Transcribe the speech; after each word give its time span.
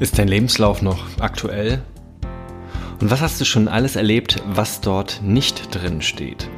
Ist 0.00 0.18
dein 0.18 0.28
Lebenslauf 0.28 0.80
noch 0.80 1.04
aktuell? 1.20 1.82
Und 3.02 3.10
was 3.10 3.20
hast 3.20 3.38
du 3.38 3.44
schon 3.44 3.68
alles 3.68 3.96
erlebt, 3.96 4.42
was 4.46 4.80
dort 4.80 5.20
nicht 5.22 5.74
drin 5.74 6.00
steht? 6.00 6.48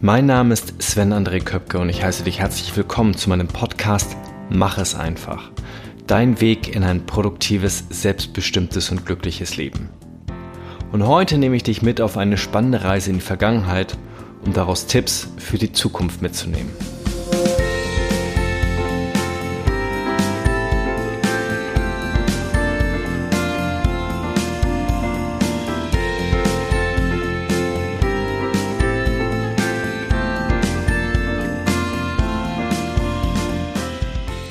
Mein 0.00 0.24
Name 0.24 0.54
ist 0.54 0.82
Sven 0.82 1.12
André 1.12 1.44
Köpke 1.44 1.78
und 1.78 1.90
ich 1.90 2.02
heiße 2.02 2.24
dich 2.24 2.38
herzlich 2.38 2.74
willkommen 2.74 3.14
zu 3.14 3.28
meinem 3.28 3.48
Podcast 3.48 4.16
Mach 4.48 4.78
es 4.78 4.94
einfach. 4.94 5.50
Dein 6.06 6.40
Weg 6.40 6.74
in 6.74 6.84
ein 6.84 7.04
produktives, 7.04 7.84
selbstbestimmtes 7.90 8.90
und 8.90 9.04
glückliches 9.04 9.58
Leben. 9.58 9.90
Und 10.90 11.06
heute 11.06 11.36
nehme 11.36 11.56
ich 11.56 11.64
dich 11.64 11.82
mit 11.82 12.00
auf 12.00 12.16
eine 12.16 12.38
spannende 12.38 12.82
Reise 12.82 13.10
in 13.10 13.16
die 13.16 13.22
Vergangenheit, 13.22 13.98
um 14.42 14.54
daraus 14.54 14.86
Tipps 14.86 15.28
für 15.36 15.58
die 15.58 15.72
Zukunft 15.72 16.22
mitzunehmen. 16.22 16.70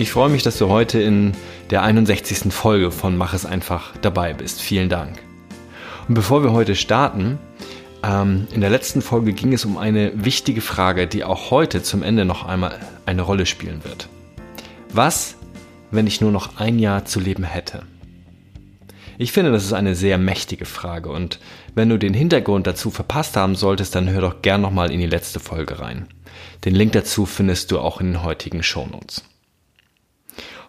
Ich 0.05 0.11
freue 0.11 0.29
mich, 0.29 0.43
dass 0.43 0.59
du 0.59 0.69
heute 0.69 1.01
in 1.01 1.31
der 1.71 1.81
61. 1.81 2.53
Folge 2.53 2.91
von 2.91 3.17
Mach 3.17 3.33
es 3.33 3.43
einfach 3.43 3.97
dabei 4.03 4.35
bist. 4.35 4.61
Vielen 4.61 4.87
Dank. 4.87 5.17
Und 6.07 6.13
bevor 6.13 6.43
wir 6.43 6.51
heute 6.51 6.75
starten, 6.75 7.39
ähm, 8.03 8.47
in 8.53 8.61
der 8.61 8.69
letzten 8.69 9.01
Folge 9.01 9.33
ging 9.33 9.51
es 9.51 9.65
um 9.65 9.79
eine 9.79 10.11
wichtige 10.13 10.61
Frage, 10.61 11.07
die 11.07 11.23
auch 11.23 11.49
heute 11.49 11.81
zum 11.81 12.03
Ende 12.03 12.23
noch 12.23 12.45
einmal 12.45 12.79
eine 13.07 13.23
Rolle 13.23 13.47
spielen 13.47 13.83
wird. 13.83 14.07
Was, 14.93 15.37
wenn 15.89 16.05
ich 16.05 16.21
nur 16.21 16.31
noch 16.31 16.57
ein 16.57 16.77
Jahr 16.77 17.05
zu 17.05 17.19
leben 17.19 17.43
hätte? 17.43 17.81
Ich 19.17 19.31
finde, 19.31 19.51
das 19.51 19.65
ist 19.65 19.73
eine 19.73 19.95
sehr 19.95 20.19
mächtige 20.19 20.65
Frage 20.65 21.09
und 21.09 21.39
wenn 21.73 21.89
du 21.89 21.97
den 21.97 22.13
Hintergrund 22.13 22.67
dazu 22.67 22.91
verpasst 22.91 23.37
haben 23.37 23.55
solltest, 23.55 23.95
dann 23.95 24.07
hör 24.11 24.21
doch 24.21 24.43
gern 24.43 24.61
nochmal 24.61 24.91
in 24.91 24.99
die 24.99 25.07
letzte 25.07 25.39
Folge 25.39 25.79
rein. 25.79 26.07
Den 26.63 26.75
Link 26.75 26.91
dazu 26.91 27.25
findest 27.25 27.71
du 27.71 27.79
auch 27.79 27.99
in 27.99 28.11
den 28.11 28.23
heutigen 28.23 28.61
Shownotes. 28.61 29.23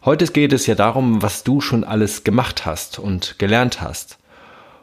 Heute 0.07 0.25
geht 0.29 0.53
es 0.53 0.67
ja 0.67 0.77
darum, 0.77 1.21
was 1.21 1.43
du 1.43 1.61
schon 1.61 1.83
alles 1.83 2.23
gemacht 2.23 2.65
hast 2.65 3.01
und 3.01 3.41
gelernt 3.41 3.81
hast. 3.81 4.19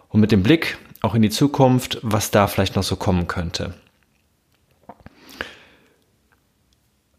Und 0.10 0.20
mit 0.20 0.34
dem 0.34 0.44
Blick 0.44 0.78
auch 1.02 1.16
in 1.16 1.22
die 1.22 1.30
Zukunft, 1.30 1.98
was 2.02 2.30
da 2.30 2.48
vielleicht 2.48 2.76
noch 2.76 2.84
so 2.84 2.98
kommen 2.98 3.28
könnte. 3.28 3.74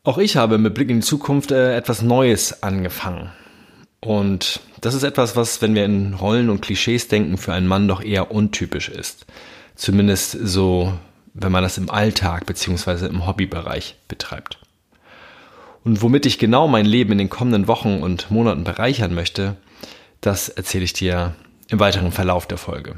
Auch 0.03 0.19
ich 0.19 0.37
habe 0.37 0.59
mit 0.59 0.75
Blick 0.75 0.91
in 0.91 1.01
die 1.01 1.07
Zukunft 1.07 1.51
äh, 1.51 1.75
etwas 1.75 2.03
Neues 2.03 2.63
angefangen. 2.63 3.33
Und 4.01 4.61
das 4.83 4.93
ist 4.93 5.03
etwas, 5.03 5.35
was, 5.35 5.63
wenn 5.63 5.75
wir 5.75 5.87
in 5.87 6.13
Rollen 6.13 6.51
und 6.51 6.61
Klischees 6.61 7.09
denken, 7.09 7.39
für 7.39 7.55
einen 7.55 7.67
Mann 7.67 7.89
doch 7.89 8.03
eher 8.03 8.31
untypisch 8.31 8.91
ist. 8.91 9.25
Zumindest 9.77 10.37
so, 10.43 10.93
wenn 11.33 11.53
man 11.53 11.63
das 11.63 11.79
im 11.79 11.89
Alltag 11.89 12.45
beziehungsweise 12.45 13.07
im 13.07 13.27
Hobbybereich 13.27 13.97
betreibt. 14.09 14.59
Und 15.85 16.01
womit 16.01 16.25
ich 16.25 16.39
genau 16.39 16.67
mein 16.67 16.87
Leben 16.87 17.13
in 17.13 17.19
den 17.19 17.31
kommenden 17.31 17.69
Wochen 17.69 18.03
und 18.03 18.31
Monaten 18.31 18.65
bereichern 18.65 19.15
möchte, 19.15 19.57
das 20.23 20.49
erzähle 20.49 20.85
ich 20.85 20.95
dir 20.95 21.35
im 21.69 21.79
weiteren 21.79 22.11
Verlauf 22.11 22.47
der 22.47 22.57
Folge. 22.57 22.95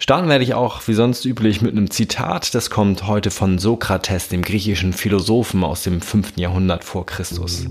Starten 0.00 0.28
werde 0.28 0.42
ich 0.42 0.54
auch 0.54 0.88
wie 0.88 0.94
sonst 0.94 1.24
üblich 1.24 1.62
mit 1.62 1.70
einem 1.70 1.88
Zitat, 1.88 2.56
das 2.56 2.70
kommt 2.70 3.06
heute 3.06 3.30
von 3.30 3.60
Sokrates, 3.60 4.28
dem 4.28 4.42
griechischen 4.42 4.92
Philosophen 4.92 5.62
aus 5.62 5.84
dem 5.84 6.00
5. 6.00 6.36
Jahrhundert 6.38 6.82
vor 6.82 7.06
Christus. 7.06 7.66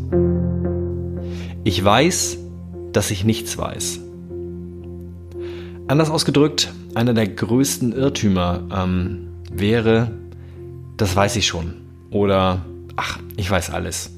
Ich 1.66 1.84
weiß, 1.84 2.38
dass 2.94 3.12
ich 3.12 3.26
nichts 3.26 3.58
weiß. 3.58 4.00
Anders 5.90 6.10
ausgedrückt, 6.10 6.72
einer 6.96 7.14
der 7.14 7.28
größten 7.28 7.92
Irrtümer 7.92 8.64
ähm, 8.74 9.34
wäre, 9.52 10.12
das 10.96 11.14
weiß 11.14 11.36
ich 11.36 11.48
schon. 11.48 11.82
Oder 12.12 12.66
ach, 12.96 13.20
ich 13.38 13.50
weiß 13.50 13.70
alles. 13.70 14.12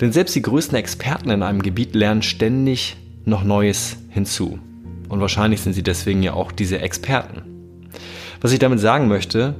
Denn 0.00 0.12
selbst 0.12 0.34
die 0.34 0.42
größten 0.42 0.76
Experten 0.76 1.30
in 1.30 1.42
einem 1.42 1.62
Gebiet 1.62 1.94
lernen 1.94 2.22
ständig 2.22 2.96
noch 3.24 3.42
Neues 3.42 3.96
hinzu. 4.10 4.58
Und 5.08 5.20
wahrscheinlich 5.20 5.60
sind 5.60 5.72
sie 5.72 5.82
deswegen 5.82 6.22
ja 6.22 6.34
auch 6.34 6.52
diese 6.52 6.80
Experten. 6.80 7.42
Was 8.40 8.52
ich 8.52 8.58
damit 8.58 8.78
sagen 8.80 9.08
möchte, 9.08 9.54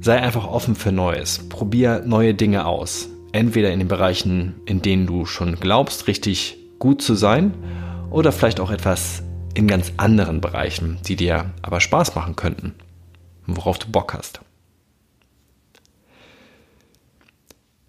sei 0.00 0.20
einfach 0.20 0.46
offen 0.46 0.74
für 0.74 0.92
Neues. 0.92 1.48
Probier 1.48 2.02
neue 2.04 2.34
Dinge 2.34 2.66
aus. 2.66 3.08
Entweder 3.32 3.72
in 3.72 3.78
den 3.78 3.88
Bereichen, 3.88 4.56
in 4.66 4.82
denen 4.82 5.06
du 5.06 5.24
schon 5.24 5.56
glaubst, 5.56 6.06
richtig 6.06 6.58
gut 6.78 7.00
zu 7.00 7.14
sein, 7.14 7.54
oder 8.10 8.30
vielleicht 8.30 8.60
auch 8.60 8.70
etwas 8.70 9.22
in 9.54 9.66
ganz 9.66 9.92
anderen 9.96 10.42
Bereichen, 10.42 10.98
die 11.06 11.16
dir 11.16 11.46
aber 11.62 11.80
Spaß 11.80 12.14
machen 12.14 12.36
könnten, 12.36 12.74
worauf 13.46 13.78
du 13.78 13.88
Bock 13.90 14.12
hast. 14.12 14.40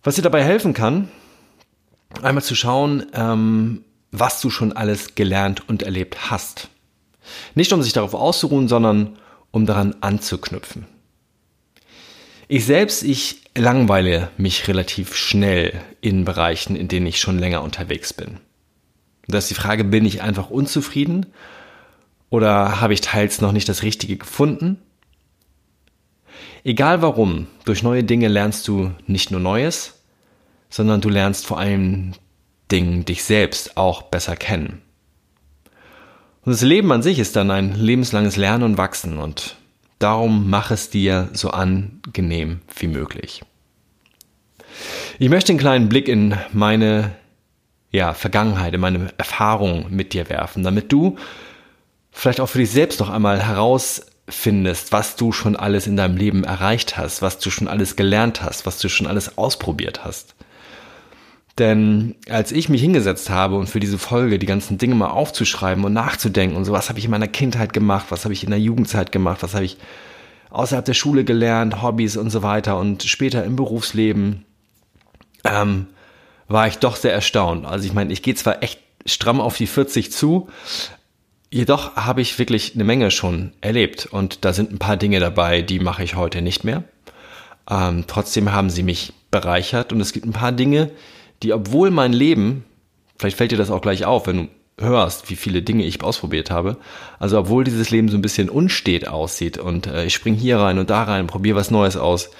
Was 0.04 0.16
dir 0.16 0.22
dabei 0.22 0.44
helfen 0.44 0.74
kann, 0.74 1.10
einmal 2.22 2.44
zu 2.44 2.56
schauen, 2.56 3.06
ähm, 3.14 3.86
was 4.12 4.42
du 4.42 4.50
schon 4.50 4.74
alles 4.74 5.16
gelernt 5.16 5.68
und 5.68 5.82
erlebt 5.82 6.30
hast. 6.30 6.70
Nicht 7.56 7.72
um 7.74 7.82
sich 7.82 7.94
darauf 7.94 8.14
auszuruhen, 8.14 8.68
sondern 8.68 9.18
um 9.52 9.66
daran 9.66 9.96
anzuknüpfen. 10.02 10.86
Ich 12.48 12.66
selbst, 12.66 13.04
ich 13.04 13.42
langweile 13.58 14.30
mich 14.38 14.68
relativ 14.68 15.16
schnell 15.16 15.82
in 16.02 16.26
Bereichen, 16.26 16.76
in 16.76 16.88
denen 16.88 17.08
ich 17.08 17.20
schon 17.20 17.40
länger 17.40 17.62
unterwegs 17.64 18.14
bin. 18.14 18.40
Da 19.28 19.38
ist 19.38 19.50
die 19.50 19.56
Frage, 19.56 19.86
bin 19.86 20.06
ich 20.06 20.22
einfach 20.22 20.50
unzufrieden 20.50 21.28
oder 22.30 22.82
habe 22.82 22.94
ich 22.94 23.02
teils 23.02 23.42
noch 23.42 23.54
nicht 23.54 23.70
das 23.70 23.84
Richtige 23.84 24.18
gefunden? 24.18 24.80
Egal 26.66 27.02
warum, 27.02 27.48
durch 27.66 27.84
neue 27.84 28.04
Dinge 28.04 28.30
lernst 28.30 28.68
du 28.68 28.92
nicht 29.06 29.32
nur 29.32 29.42
Neues, 29.42 30.02
sondern 30.70 31.02
du 31.02 31.10
lernst 31.10 31.46
vor 31.46 31.60
allem 31.60 32.14
Dingen 32.72 33.04
dich 33.04 33.24
selbst 33.24 33.76
auch 33.76 34.04
besser 34.04 34.36
kennen. 34.36 34.82
Und 36.46 36.52
das 36.54 36.62
Leben 36.62 36.92
an 36.92 37.04
sich 37.04 37.20
ist 37.20 37.36
dann 37.36 37.52
ein 37.52 37.76
lebenslanges 37.76 38.38
Lernen 38.38 38.64
und 38.64 38.78
Wachsen 38.78 39.18
und 39.18 39.58
darum 40.00 40.50
mach 40.50 40.72
es 40.72 40.90
dir 40.90 41.30
so 41.34 41.52
angenehm 41.52 42.62
wie 42.78 42.88
möglich. 42.88 43.44
Ich 45.20 45.30
möchte 45.30 45.52
einen 45.52 45.60
kleinen 45.60 45.90
Blick 45.90 46.08
in 46.08 46.38
meine 46.52 47.12
ja, 47.92 48.14
Vergangenheit, 48.14 48.74
in 48.74 48.82
meine 48.82 49.14
Erfahrungen 49.18 49.86
mit 49.90 50.14
dir 50.14 50.30
werfen, 50.30 50.64
damit 50.64 50.92
du 50.92 51.18
vielleicht 52.12 52.40
auch 52.40 52.48
für 52.48 52.58
dich 52.58 52.72
selbst 52.72 53.00
noch 53.00 53.10
einmal 53.10 53.46
heraus 53.46 54.06
findest, 54.28 54.92
was 54.92 55.16
du 55.16 55.32
schon 55.32 55.56
alles 55.56 55.88
in 55.88 55.98
deinem 55.98 56.18
Leben 56.18 56.44
erreicht 56.44 56.98
hast, 56.98 57.22
was 57.22 57.40
du 57.40 57.50
schon 57.50 57.68
alles 57.68 57.96
gelernt 57.96 58.42
hast, 58.42 58.66
was 58.66 58.80
du 58.80 58.90
schon 58.90 59.08
alles 59.08 59.38
ausprobiert 59.38 60.06
hast. 60.06 60.36
Denn 61.60 62.16
als 62.30 62.52
ich 62.52 62.70
mich 62.70 62.82
hingesetzt 62.82 63.30
habe 63.30 63.58
und 63.58 63.68
für 63.68 63.80
diese 63.80 64.00
Folge 64.00 64.40
die 64.40 64.48
ganzen 64.48 64.80
Dinge 64.80 64.96
mal 64.96 65.10
aufzuschreiben 65.10 65.84
und 65.84 65.94
nachzudenken 65.94 66.56
und 66.56 66.66
so, 66.66 66.72
was 66.72 66.90
habe 66.90 66.98
ich 66.98 67.06
in 67.06 67.12
meiner 67.12 67.28
Kindheit 67.28 67.74
gemacht, 67.74 68.08
was 68.10 68.24
habe 68.24 68.34
ich 68.34 68.44
in 68.44 68.50
der 68.50 68.60
Jugendzeit 68.60 69.12
gemacht, 69.12 69.44
was 69.44 69.54
habe 69.54 69.66
ich 69.66 69.78
außerhalb 70.50 70.86
der 70.86 70.96
Schule 70.96 71.24
gelernt, 71.24 71.82
Hobbys 71.82 72.18
und 72.18 72.32
so 72.32 72.42
weiter 72.42 72.80
und 72.80 73.04
später 73.04 73.44
im 73.44 73.56
Berufsleben, 73.56 74.46
ähm, 75.44 75.88
war 76.48 76.68
ich 76.68 76.80
doch 76.80 76.96
sehr 76.96 77.14
erstaunt. 77.14 77.66
Also 77.66 77.86
ich 77.86 77.94
meine, 77.94 78.12
ich 78.14 78.24
gehe 78.24 78.36
zwar 78.36 78.64
echt 78.64 78.80
stramm 79.06 79.42
auf 79.42 79.58
die 79.58 79.68
40 79.68 80.12
zu, 80.12 80.48
Jedoch 81.54 81.96
habe 81.96 82.22
ich 82.22 82.40
wirklich 82.40 82.74
eine 82.74 82.84
Menge 82.84 83.12
schon 83.12 83.52
erlebt 83.62 84.08
und 84.08 84.44
da 84.44 84.54
sind 84.54 84.72
ein 84.72 84.80
paar 84.80 84.98
Dinge 84.98 85.20
dabei, 85.20 85.62
die 85.62 85.78
mache 85.78 86.04
ich 86.04 86.16
heute 86.16 86.42
nicht 86.42 86.64
mehr. 86.64 86.84
Ähm, 87.70 88.06
trotzdem 88.08 88.52
haben 88.52 88.72
sie 88.72 88.82
mich 88.82 89.14
bereichert 89.30 89.94
und 89.94 90.02
es 90.02 90.14
gibt 90.14 90.26
ein 90.26 90.34
paar 90.34 90.52
Dinge, 90.52 90.90
die, 91.44 91.54
obwohl 91.54 91.92
mein 91.92 92.12
Leben, 92.12 92.66
vielleicht 93.20 93.38
fällt 93.38 93.52
dir 93.52 93.60
das 93.60 93.70
auch 93.70 93.84
gleich 93.84 94.04
auf, 94.04 94.26
wenn 94.26 94.50
du 94.78 94.84
hörst, 94.84 95.30
wie 95.30 95.36
viele 95.36 95.62
Dinge 95.62 95.86
ich 95.86 96.04
ausprobiert 96.04 96.50
habe, 96.50 96.78
also 97.20 97.38
obwohl 97.38 97.64
dieses 97.64 97.92
Leben 97.92 98.10
so 98.10 98.18
ein 98.18 98.24
bisschen 98.24 98.50
unstet 98.50 99.08
aussieht 99.08 99.60
und 99.60 99.86
äh, 99.86 100.06
ich 100.06 100.16
spring 100.16 100.34
hier 100.34 100.58
rein 100.58 100.80
und 100.80 100.90
da 100.90 101.04
rein, 101.04 101.28
probiere 101.28 101.58
was 101.58 101.70
Neues 101.70 101.98
aus, 101.98 102.32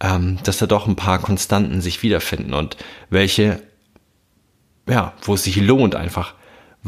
ähm, 0.00 0.38
dass 0.42 0.58
da 0.58 0.66
doch 0.66 0.88
ein 0.88 0.96
paar 0.96 1.20
Konstanten 1.20 1.80
sich 1.80 2.02
wiederfinden 2.02 2.52
und 2.52 2.76
welche, 3.10 3.62
ja, 4.88 5.12
wo 5.22 5.34
es 5.34 5.44
sich 5.44 5.54
lohnt 5.54 5.94
einfach 5.94 6.34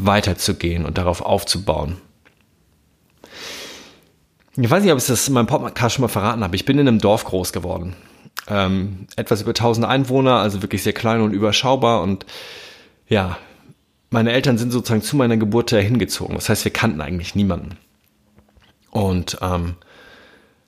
weiterzugehen 0.05 0.85
und 0.85 0.97
darauf 0.97 1.21
aufzubauen. 1.21 1.97
Ich 4.55 4.69
weiß 4.69 4.83
nicht, 4.83 4.91
ob 4.91 4.99
ich 4.99 5.05
das 5.05 5.27
in 5.27 5.33
meinem 5.33 5.47
Podcast 5.47 5.95
schon 5.95 6.01
mal 6.01 6.09
verraten 6.09 6.43
habe. 6.43 6.55
Ich 6.55 6.65
bin 6.65 6.77
in 6.79 6.87
einem 6.87 6.99
Dorf 6.99 7.23
groß 7.25 7.53
geworden. 7.53 7.95
Ähm, 8.47 9.07
etwas 9.15 9.41
über 9.41 9.51
1000 9.51 9.85
Einwohner, 9.85 10.35
also 10.39 10.61
wirklich 10.61 10.83
sehr 10.83 10.93
klein 10.93 11.21
und 11.21 11.33
überschaubar. 11.33 12.01
Und 12.01 12.25
ja, 13.07 13.37
meine 14.09 14.31
Eltern 14.31 14.57
sind 14.57 14.71
sozusagen 14.71 15.01
zu 15.01 15.15
meiner 15.15 15.37
Geburt 15.37 15.71
dahin 15.71 15.99
gezogen. 15.99 16.35
Das 16.35 16.49
heißt, 16.49 16.65
wir 16.65 16.73
kannten 16.73 16.99
eigentlich 16.99 17.35
niemanden. 17.35 17.77
Und 18.91 19.37
ähm, 19.41 19.75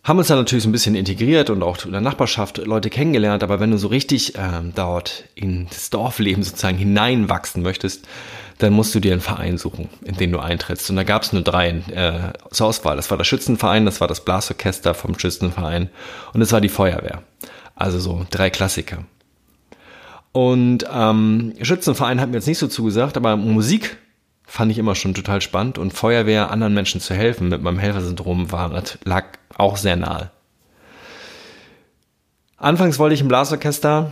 haben 0.03 0.17
uns 0.17 0.27
dann 0.27 0.37
natürlich 0.37 0.63
so 0.63 0.69
ein 0.69 0.73
bisschen 0.73 0.95
integriert 0.95 1.49
und 1.49 1.61
auch 1.61 1.83
in 1.85 1.91
der 1.91 2.01
Nachbarschaft 2.01 2.57
Leute 2.57 2.89
kennengelernt, 2.89 3.43
aber 3.43 3.59
wenn 3.59 3.71
du 3.71 3.77
so 3.77 3.87
richtig 3.87 4.33
ähm, 4.35 4.73
dort 4.75 5.25
in 5.35 5.67
das 5.67 5.89
Dorfleben 5.91 6.43
sozusagen 6.43 6.77
hineinwachsen 6.77 7.61
möchtest, 7.61 8.07
dann 8.61 8.73
musst 8.73 8.93
du 8.93 8.99
dir 8.99 9.13
einen 9.13 9.21
Verein 9.21 9.57
suchen, 9.57 9.89
in 10.03 10.15
den 10.15 10.31
du 10.31 10.39
eintrittst. 10.39 10.89
Und 10.89 10.95
da 10.95 11.03
gab 11.03 11.23
es 11.23 11.33
nur 11.33 11.41
drei 11.41 11.69
äh, 11.69 12.33
zur 12.51 12.67
Auswahl. 12.67 12.95
Das 12.95 13.09
war 13.09 13.17
der 13.17 13.23
Schützenverein, 13.23 13.85
das 13.85 14.01
war 14.01 14.07
das 14.07 14.23
Blasorchester 14.23 14.93
vom 14.93 15.17
Schützenverein 15.17 15.89
und 16.33 16.41
es 16.41 16.51
war 16.51 16.61
die 16.61 16.69
Feuerwehr. 16.69 17.23
Also 17.75 17.99
so 17.99 18.25
drei 18.29 18.49
Klassiker. 18.49 18.99
Und 20.31 20.85
ähm, 20.93 21.53
Schützenverein 21.61 22.21
hat 22.21 22.29
mir 22.29 22.35
jetzt 22.35 22.47
nicht 22.47 22.59
so 22.59 22.67
zugesagt, 22.67 23.17
aber 23.17 23.35
Musik 23.35 23.97
fand 24.45 24.71
ich 24.71 24.77
immer 24.77 24.95
schon 24.95 25.13
total 25.13 25.41
spannend 25.41 25.77
und 25.77 25.93
Feuerwehr, 25.93 26.51
anderen 26.51 26.73
Menschen 26.73 27.01
zu 27.01 27.13
helfen 27.15 27.49
mit 27.49 27.61
meinem 27.61 27.79
Helfersyndrom 27.79 28.51
war, 28.51 28.83
lag 29.03 29.25
auch 29.57 29.77
sehr 29.77 29.95
nahe. 29.95 30.29
Anfangs 32.57 32.99
wollte 32.99 33.15
ich 33.15 33.21
im 33.21 33.27
Blasorchester, 33.27 34.11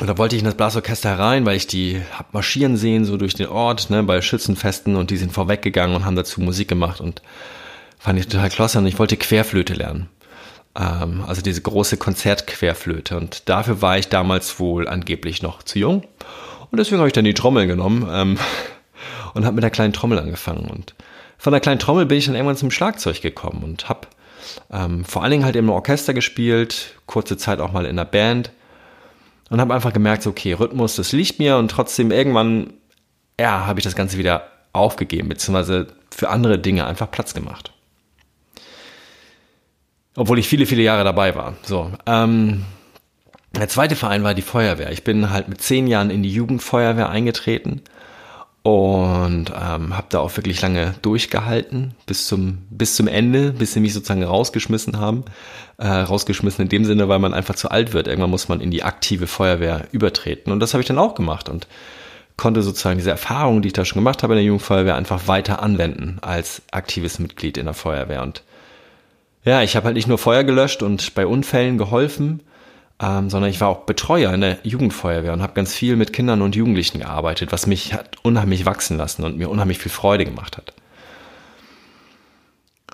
oder 0.00 0.18
wollte 0.18 0.34
ich 0.36 0.42
in 0.42 0.46
das 0.46 0.56
Blasorchester 0.56 1.18
rein, 1.18 1.46
weil 1.46 1.56
ich 1.56 1.66
die 1.66 2.02
hab 2.16 2.34
marschieren 2.34 2.76
sehen, 2.76 3.04
so 3.04 3.16
durch 3.16 3.34
den 3.34 3.46
Ort, 3.46 3.90
ne, 3.90 4.02
bei 4.02 4.20
Schützenfesten 4.20 4.96
und 4.96 5.10
die 5.10 5.16
sind 5.16 5.32
vorweggegangen 5.32 5.94
und 5.94 6.04
haben 6.04 6.16
dazu 6.16 6.40
Musik 6.40 6.68
gemacht 6.68 7.00
und 7.00 7.22
fand 7.98 8.18
ich 8.18 8.26
total 8.26 8.50
klasse 8.50 8.78
und 8.78 8.86
ich 8.86 8.98
wollte 8.98 9.16
Querflöte 9.16 9.74
lernen. 9.74 10.08
Ähm, 10.76 11.22
also 11.26 11.42
diese 11.42 11.62
große 11.62 11.96
Konzertquerflöte 11.96 13.16
und 13.16 13.48
dafür 13.48 13.82
war 13.82 13.98
ich 13.98 14.08
damals 14.08 14.58
wohl 14.58 14.88
angeblich 14.88 15.42
noch 15.42 15.62
zu 15.62 15.78
jung 15.78 16.04
und 16.70 16.78
deswegen 16.78 16.98
habe 16.98 17.08
ich 17.08 17.12
dann 17.12 17.24
die 17.24 17.34
Trommel 17.34 17.66
genommen 17.66 18.08
ähm, 18.10 18.38
und 19.34 19.44
habe 19.44 19.54
mit 19.54 19.62
der 19.62 19.70
kleinen 19.70 19.92
Trommel 19.92 20.18
angefangen 20.18 20.68
und 20.68 20.94
von 21.38 21.52
der 21.52 21.60
kleinen 21.60 21.78
Trommel 21.78 22.06
bin 22.06 22.18
ich 22.18 22.26
dann 22.26 22.34
irgendwann 22.34 22.56
zum 22.56 22.70
Schlagzeug 22.70 23.20
gekommen 23.20 23.62
und 23.62 23.88
habe 23.88 24.08
ähm, 24.72 25.04
vor 25.04 25.22
allen 25.22 25.30
Dingen 25.30 25.44
halt 25.44 25.56
im 25.56 25.70
Orchester 25.70 26.14
gespielt, 26.14 26.94
kurze 27.06 27.36
Zeit 27.36 27.60
auch 27.60 27.70
mal 27.70 27.86
in 27.86 27.96
der 27.96 28.04
Band 28.04 28.50
und 29.50 29.60
habe 29.60 29.74
einfach 29.74 29.92
gemerkt, 29.92 30.26
okay, 30.26 30.52
Rhythmus, 30.52 30.96
das 30.96 31.12
liegt 31.12 31.38
mir 31.38 31.56
und 31.56 31.70
trotzdem 31.70 32.10
irgendwann, 32.10 32.74
ja, 33.38 33.66
habe 33.66 33.80
ich 33.80 33.84
das 33.84 33.96
Ganze 33.96 34.18
wieder 34.18 34.48
aufgegeben, 34.72 35.28
beziehungsweise 35.28 35.88
für 36.10 36.30
andere 36.30 36.58
Dinge 36.58 36.86
einfach 36.86 37.10
Platz 37.10 37.34
gemacht. 37.34 37.72
Obwohl 40.16 40.38
ich 40.38 40.48
viele, 40.48 40.66
viele 40.66 40.82
Jahre 40.82 41.04
dabei 41.04 41.34
war. 41.34 41.54
So, 41.62 41.90
ähm, 42.06 42.64
der 43.52 43.68
zweite 43.68 43.96
Verein 43.96 44.24
war 44.24 44.34
die 44.34 44.42
Feuerwehr. 44.42 44.90
Ich 44.92 45.04
bin 45.04 45.30
halt 45.30 45.48
mit 45.48 45.60
zehn 45.60 45.86
Jahren 45.86 46.10
in 46.10 46.22
die 46.22 46.32
Jugendfeuerwehr 46.32 47.08
eingetreten 47.08 47.82
und 48.64 49.50
ähm, 49.50 49.94
habe 49.94 50.06
da 50.08 50.20
auch 50.20 50.34
wirklich 50.38 50.62
lange 50.62 50.94
durchgehalten 51.02 51.94
bis 52.06 52.26
zum 52.26 52.62
bis 52.70 52.96
zum 52.96 53.08
Ende, 53.08 53.52
bis 53.52 53.74
sie 53.74 53.80
mich 53.80 53.92
sozusagen 53.92 54.24
rausgeschmissen 54.24 54.98
haben, 54.98 55.24
äh, 55.76 55.86
rausgeschmissen 55.86 56.62
in 56.62 56.70
dem 56.70 56.86
Sinne, 56.86 57.06
weil 57.10 57.18
man 57.18 57.34
einfach 57.34 57.56
zu 57.56 57.70
alt 57.70 57.92
wird. 57.92 58.08
Irgendwann 58.08 58.30
muss 58.30 58.48
man 58.48 58.62
in 58.62 58.70
die 58.70 58.82
aktive 58.82 59.26
Feuerwehr 59.26 59.86
übertreten. 59.92 60.50
Und 60.50 60.60
das 60.60 60.72
habe 60.72 60.80
ich 60.80 60.88
dann 60.88 60.98
auch 60.98 61.14
gemacht 61.14 61.50
und 61.50 61.66
konnte 62.38 62.62
sozusagen 62.62 62.96
diese 62.96 63.10
Erfahrungen, 63.10 63.60
die 63.60 63.68
ich 63.68 63.74
da 63.74 63.84
schon 63.84 64.00
gemacht 64.00 64.22
habe 64.22 64.32
in 64.32 64.38
der 64.38 64.46
Jugendfeuerwehr, 64.46 64.96
einfach 64.96 65.28
weiter 65.28 65.62
anwenden 65.62 66.16
als 66.22 66.62
aktives 66.70 67.18
Mitglied 67.18 67.58
in 67.58 67.66
der 67.66 67.74
Feuerwehr. 67.74 68.22
Und 68.22 68.44
ja, 69.44 69.60
ich 69.60 69.76
habe 69.76 69.84
halt 69.84 69.96
nicht 69.96 70.08
nur 70.08 70.16
Feuer 70.16 70.42
gelöscht 70.42 70.82
und 70.82 71.14
bei 71.14 71.26
Unfällen 71.26 71.76
geholfen, 71.76 72.40
ähm, 73.00 73.28
sondern 73.28 73.50
ich 73.50 73.60
war 73.60 73.68
auch 73.68 73.80
Betreuer 73.80 74.32
in 74.32 74.40
der 74.40 74.58
Jugendfeuerwehr 74.62 75.32
und 75.32 75.42
habe 75.42 75.54
ganz 75.54 75.74
viel 75.74 75.96
mit 75.96 76.12
Kindern 76.12 76.42
und 76.42 76.54
Jugendlichen 76.54 77.00
gearbeitet, 77.00 77.52
was 77.52 77.66
mich 77.66 77.92
hat 77.92 78.16
unheimlich 78.22 78.66
wachsen 78.66 78.96
lassen 78.96 79.24
und 79.24 79.36
mir 79.36 79.50
unheimlich 79.50 79.78
viel 79.78 79.90
Freude 79.90 80.24
gemacht 80.24 80.56
hat. 80.56 80.72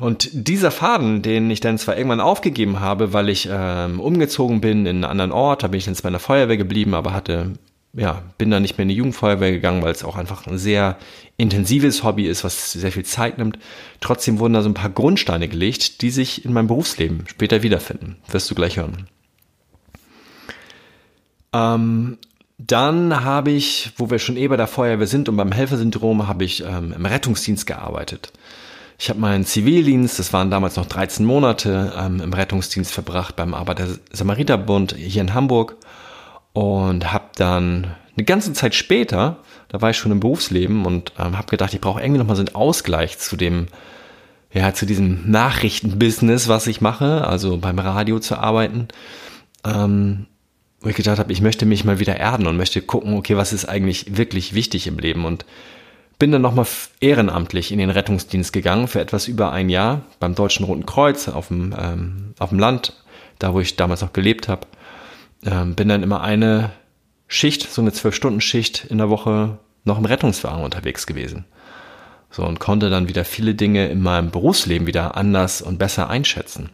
Und 0.00 0.31
dieser 0.32 0.70
Faden, 0.70 1.20
den 1.20 1.50
ich 1.50 1.61
dann 1.61 1.76
zwar 1.76 1.97
irgendwann 1.97 2.20
aufgegeben 2.20 2.81
habe, 2.81 3.12
weil 3.12 3.29
ich 3.29 3.49
ähm, 3.52 4.00
umgezogen 4.00 4.62
bin 4.62 4.87
in 4.87 4.97
einen 4.97 5.05
anderen 5.05 5.32
Ort, 5.32 5.62
da 5.62 5.69
bin 5.69 5.76
ich 5.76 5.85
dann 5.85 5.97
bei 6.03 6.08
der 6.08 6.19
Feuerwehr 6.19 6.56
geblieben, 6.56 6.94
aber 6.94 7.12
hatte, 7.12 7.53
ja, 7.93 8.23
bin 8.38 8.50
dann 8.50 8.62
nicht 8.62 8.79
mehr 8.79 8.85
in 8.85 8.88
die 8.88 8.94
Jugendfeuerwehr 8.94 9.53
gegangen, 9.53 9.82
weil 9.82 9.93
es 9.93 10.03
auch 10.03 10.17
einfach 10.17 10.46
ein 10.46 10.56
sehr 10.56 10.96
intensives 11.37 12.03
Hobby 12.03 12.25
ist, 12.25 12.44
was 12.44 12.73
sehr 12.73 12.93
viel 12.93 13.05
Zeit 13.05 13.37
nimmt. 13.37 13.58
Trotzdem 14.00 14.38
wurden 14.38 14.55
da 14.55 14.62
so 14.62 14.70
ein 14.70 14.75
paar 14.75 14.88
Grundsteine 14.88 15.49
gelegt, 15.49 16.00
die 16.00 16.11
sich 16.11 16.46
in 16.46 16.55
meinem 16.55 16.69
Berufsleben 16.69 17.25
später 17.26 17.62
wiederfinden. 17.62 18.17
Wirst 18.31 18.50
du 18.50 18.55
gleich 18.55 18.79
hören. 18.79 19.06
Ähm, 21.52 22.19
dann 22.58 23.25
habe 23.25 23.50
ich, 23.50 23.93
wo 23.97 24.11
wir 24.11 24.19
schon 24.19 24.37
eh 24.37 24.49
bei 24.49 24.56
der 24.56 24.67
Feuerwehr 24.67 25.06
sind 25.06 25.29
und 25.29 25.37
beim 25.37 25.52
Helfersyndrom, 25.52 26.29
habe 26.29 26.44
ich 26.44 26.62
ähm, 26.62 26.93
im 26.93 27.06
Rettungsdienst 27.06 27.67
gearbeitet. 27.67 28.32
Ich 28.99 29.08
habe 29.08 29.19
meinen 29.19 29.47
Zivildienst, 29.47 30.19
das 30.19 30.35
waren 30.35 30.50
damals 30.50 30.76
noch 30.76 30.85
13 30.85 31.25
Monate, 31.25 31.94
ähm, 31.97 32.20
im 32.20 32.35
Rettungsdienst 32.35 32.93
verbracht 32.93 33.35
beim 33.35 33.55
Arbeiter-Samariter-Bund 33.55 34.94
hier 34.94 35.23
in 35.23 35.32
Hamburg 35.32 35.76
und 36.52 37.11
habe 37.11 37.31
dann 37.37 37.94
eine 38.14 38.25
ganze 38.26 38.53
Zeit 38.53 38.75
später, 38.75 39.38
da 39.69 39.81
war 39.81 39.88
ich 39.88 39.96
schon 39.96 40.12
im 40.12 40.20
Berufsleben 40.20 40.85
und 40.85 41.14
ähm, 41.19 41.38
habe 41.38 41.49
gedacht, 41.49 41.73
ich 41.73 41.81
brauche 41.81 42.03
irgendwie 42.03 42.19
nochmal 42.19 42.37
so 42.37 42.43
einen 42.43 42.55
Ausgleich 42.55 43.19
zu 43.19 43.37
dem, 43.37 43.69
ja, 44.53 44.75
zu 44.75 44.85
diesem 44.85 45.31
Nachrichtenbusiness, 45.31 46.49
was 46.49 46.67
ich 46.67 46.82
mache, 46.82 47.26
also 47.26 47.56
beim 47.56 47.79
Radio 47.79 48.19
zu 48.19 48.37
arbeiten. 48.37 48.88
Ähm, 49.64 50.26
wo 50.81 50.88
ich 50.88 50.97
gedacht 50.97 51.19
habe, 51.19 51.32
ich 51.32 51.43
möchte 51.43 51.67
mich 51.67 51.85
mal 51.85 52.00
wieder 52.00 52.17
erden 52.17 52.47
und 52.47 52.56
möchte 52.56 52.81
gucken, 52.81 53.15
okay, 53.15 53.37
was 53.37 53.53
ist 53.53 53.67
eigentlich 53.67 54.17
wirklich 54.17 54.55
wichtig 54.55 54.87
im 54.87 54.99
Leben 54.99 55.25
und 55.25 55.44
bin 56.19 56.32
dann 56.32 56.43
nochmal 56.43 56.67
ehrenamtlich 57.00 57.73
in 57.73 57.79
den 57.79 57.91
Rettungsdienst 57.91 58.53
gegangen 58.53 58.88
für 58.88 59.00
etwas 59.00 59.27
über 59.27 59.53
ein 59.53 59.69
Jahr 59.69 60.03
beim 60.21 60.35
Deutschen 60.35 60.65
Roten 60.67 60.87
Kreuz 60.87 61.29
auf 61.29 61.49
dem, 61.49 61.75
ähm, 61.79 62.35
auf 62.38 62.50
dem 62.50 62.59
Land, 62.59 62.93
da 63.38 63.55
wo 63.55 63.61
ich 63.61 63.77
damals 63.77 64.03
auch 64.03 64.12
gelebt 64.12 64.49
habe. 64.49 64.67
Ähm, 65.44 65.75
bin 65.75 65.88
dann 65.88 66.03
immer 66.03 66.21
eine 66.21 66.73
Schicht, 67.27 67.71
so 67.71 67.81
eine 67.81 67.93
Zwölf-Stunden-Schicht 67.93 68.87
in 68.91 68.99
der 68.99 69.09
Woche 69.09 69.59
noch 69.85 69.99
im 69.99 70.05
Rettungswagen 70.05 70.62
unterwegs 70.62 71.06
gewesen. 71.06 71.47
So 72.31 72.44
und 72.44 72.61
konnte 72.61 72.91
dann 72.91 73.09
wieder 73.09 73.25
viele 73.25 73.55
Dinge 73.55 73.88
in 73.88 74.03
meinem 74.03 74.31
Berufsleben 74.31 74.87
wieder 74.87 75.17
anders 75.17 75.62
und 75.62 75.79
besser 75.79 76.11
einschätzen. 76.11 76.71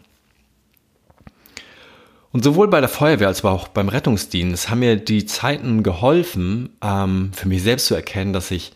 Und 2.37 2.43
sowohl 2.43 2.69
bei 2.69 2.81
der 2.81 2.91
Feuerwehr 2.91 3.29
als 3.29 3.43
auch 3.47 3.67
beim 3.67 3.89
Rettungsdienst 3.89 4.69
haben 4.69 4.81
mir 4.81 4.97
die 4.97 5.25
Zeiten 5.25 5.83
geholfen, 5.83 6.69
ähm, 6.83 7.31
für 7.33 7.49
mich 7.49 7.63
selbst 7.63 7.87
zu 7.87 7.95
erkennen, 7.95 8.35
dass 8.35 8.51
ich, 8.51 8.73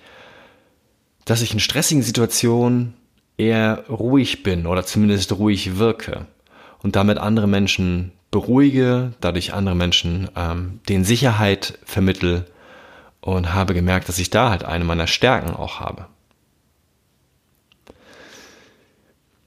dass 1.26 1.42
ich 1.42 1.52
in 1.52 1.60
stressigen 1.60 2.02
Situationen 2.02 2.94
eher 3.36 3.84
ruhig 3.90 4.42
bin 4.42 4.66
oder 4.66 4.86
zumindest 4.86 5.32
ruhig 5.34 5.76
wirke 5.76 6.26
und 6.82 6.96
damit 6.96 7.18
andere 7.18 7.46
Menschen 7.46 8.12
beruhige, 8.30 9.12
dadurch 9.20 9.52
andere 9.52 9.74
Menschen 9.74 10.30
ähm, 10.36 10.80
den 10.88 11.04
Sicherheit 11.04 11.78
vermittel 11.84 12.46
und 13.20 13.52
habe 13.52 13.74
gemerkt, 13.74 14.08
dass 14.08 14.18
ich 14.18 14.30
da 14.30 14.48
halt 14.48 14.64
eine 14.64 14.84
meiner 14.84 15.06
Stärken 15.06 15.54
auch 15.54 15.80
habe. 15.80 16.06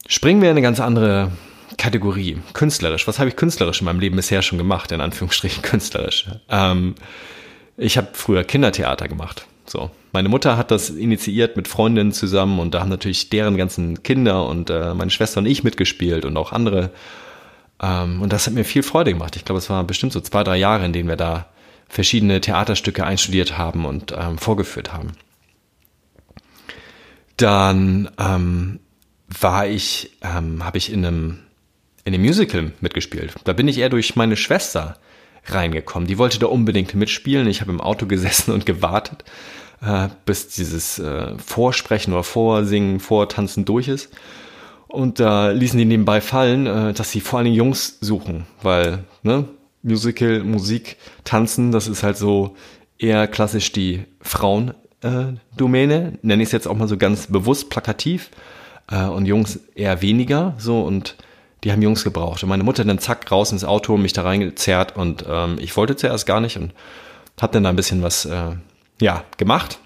Springen 0.06 0.44
wir 0.44 0.52
in 0.52 0.58
eine 0.58 0.62
ganz 0.62 0.80
andere 0.80 1.32
Kategorie, 1.78 2.38
künstlerisch. 2.54 3.08
Was 3.08 3.20
habe 3.20 3.30
ich 3.30 3.36
künstlerisch 3.36 3.82
in 3.82 3.86
meinem 3.86 4.00
Leben 4.00 4.16
bisher 4.16 4.42
schon 4.42 4.58
gemacht, 4.58 4.92
in 4.92 5.02
Anführungsstrichen 5.02 5.62
künstlerisch? 5.62 6.28
Ähm, 6.50 6.96
ich 7.78 7.98
habe 7.98 8.10
früher 8.14 8.44
Kindertheater 8.44 9.08
gemacht. 9.08 9.48
So. 9.66 9.92
Meine 10.12 10.30
Mutter 10.30 10.58
hat 10.58 10.72
das 10.72 10.90
initiiert 10.90 11.56
mit 11.56 11.68
Freundinnen 11.68 12.12
zusammen 12.12 12.60
und 12.60 12.74
da 12.74 12.82
haben 12.82 12.90
natürlich 12.90 13.30
deren 13.30 13.58
ganzen 13.58 14.04
Kinder 14.04 14.46
und 14.48 14.70
äh, 14.70 14.94
meine 14.94 15.10
Schwester 15.10 15.40
und 15.40 15.46
ich 15.46 15.64
mitgespielt 15.64 16.26
und 16.26 16.38
auch 16.38 16.52
andere. 16.52 16.92
Ähm, 17.82 18.22
und 18.22 18.32
das 18.32 18.46
hat 18.46 18.54
mir 18.54 18.66
viel 18.66 18.84
Freude 18.84 19.14
gemacht. 19.14 19.36
Ich 19.36 19.46
glaube, 19.46 19.60
es 19.60 19.70
war 19.70 19.84
bestimmt 19.84 20.14
so 20.14 20.22
zwei, 20.22 20.44
drei 20.44 20.58
Jahre, 20.58 20.86
in 20.86 20.94
denen 20.94 21.10
wir 21.10 21.16
da 21.16 21.48
verschiedene 21.88 22.42
Theaterstücke 22.42 23.06
einstudiert 23.06 23.58
haben 23.58 23.86
und 23.86 24.14
ähm, 24.18 24.38
vorgeführt 24.38 24.94
haben. 24.94 25.14
Dann 27.38 28.10
ähm, 28.20 28.80
war 29.28 29.68
ich, 29.68 30.12
ähm, 30.22 30.64
habe 30.64 30.78
ich 30.78 30.92
in 30.92 31.06
einem 31.06 31.40
in 32.06 32.14
dem 32.14 32.22
Musical 32.22 32.72
mitgespielt. 32.82 33.34
Da 33.44 33.54
bin 33.54 33.68
ich 33.68 33.78
eher 33.78 33.90
durch 33.90 34.16
meine 34.16 34.36
Schwester 34.36 34.98
reingekommen. 35.46 36.08
Die 36.08 36.18
wollte 36.18 36.40
da 36.40 36.48
unbedingt 36.48 36.94
mitspielen. 36.96 37.48
Ich 37.48 37.62
habe 37.62 37.72
im 37.72 37.82
Auto 37.82 38.06
gesessen 38.06 38.52
und 38.52 38.66
gewartet, 38.66 39.24
äh, 39.82 40.10
bis 40.26 40.48
dieses 40.50 41.00
äh, 41.00 41.38
Vorsprechen 41.38 42.14
oder 42.14 42.24
Vorsingen, 42.24 43.00
Vortanzen 43.00 43.66
durch 43.66 43.88
ist. 43.88 44.10
Und 44.88 45.20
da 45.20 45.50
ließen 45.50 45.78
die 45.78 45.86
nebenbei 45.86 46.22
fallen, 46.22 46.68
äh, 46.68 46.94
dass 46.94 47.12
sie 47.12 47.20
vor 47.20 47.40
allen 47.40 47.46
Dingen 47.46 47.58
Jungs 47.58 47.98
suchen, 48.00 48.46
weil 48.62 49.04
ne, 49.24 49.46
Musical, 49.82 50.44
Musik, 50.44 50.98
Tanzen, 51.24 51.72
das 51.72 51.88
ist 51.88 52.04
halt 52.04 52.18
so 52.18 52.56
eher 53.00 53.28
klassisch 53.28 53.72
die 53.72 54.06
Frauendomäne, 54.22 56.14
äh, 56.14 56.18
nenne 56.22 56.44
ich 56.44 56.48
es 56.50 56.54
jetzt 56.54 56.68
auch 56.68 56.76
mal 56.76 56.88
so 56.88 56.98
ganz 56.98 57.28
bewusst 57.28 57.70
plakativ, 57.70 58.30
äh, 58.90 59.06
und 59.06 59.26
Jungs 59.26 59.60
eher 59.76 60.02
weniger. 60.02 60.54
So 60.58 60.82
und 60.82 61.16
die 61.64 61.72
haben 61.72 61.82
Jungs 61.82 62.04
gebraucht. 62.04 62.44
Und 62.44 62.50
meine 62.50 62.64
Mutter 62.64 62.84
dann 62.84 63.00
zack 63.00 63.32
raus 63.32 63.52
ins 63.52 63.64
Auto, 63.64 63.98
mich 63.98 64.14
da 64.14 64.24
reingezerrt 64.24 64.96
und 64.98 65.26
ähm, 65.28 65.58
ich 65.60 65.76
wollte 65.78 65.96
zuerst 65.96 66.26
gar 66.26 66.40
nicht 66.40 66.58
und 66.58 66.74
habe 67.42 67.54
dann 67.54 67.64
da 67.64 67.70
ein 67.70 67.76
bisschen 67.76 68.04
was 68.04 68.26
äh, 68.26 68.52
ja 69.00 69.24
gemacht. 69.38 69.80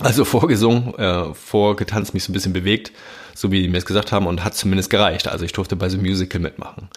Also 0.00 0.24
vorgesungen, 0.26 0.94
äh, 0.98 1.34
vorgetanzt, 1.34 2.14
mich 2.14 2.24
so 2.24 2.30
ein 2.30 2.34
bisschen 2.34 2.52
bewegt, 2.52 2.92
so 3.34 3.50
wie 3.50 3.62
die 3.62 3.68
mir 3.68 3.78
es 3.78 3.86
gesagt 3.86 4.12
haben, 4.12 4.26
und 4.26 4.44
hat 4.44 4.54
zumindest 4.54 4.90
gereicht. 4.90 5.28
Also 5.28 5.44
ich 5.44 5.52
durfte 5.52 5.76
bei 5.76 5.88
so 5.88 5.96
einem 5.96 6.06
Musical 6.06 6.40
mitmachen. 6.40 6.88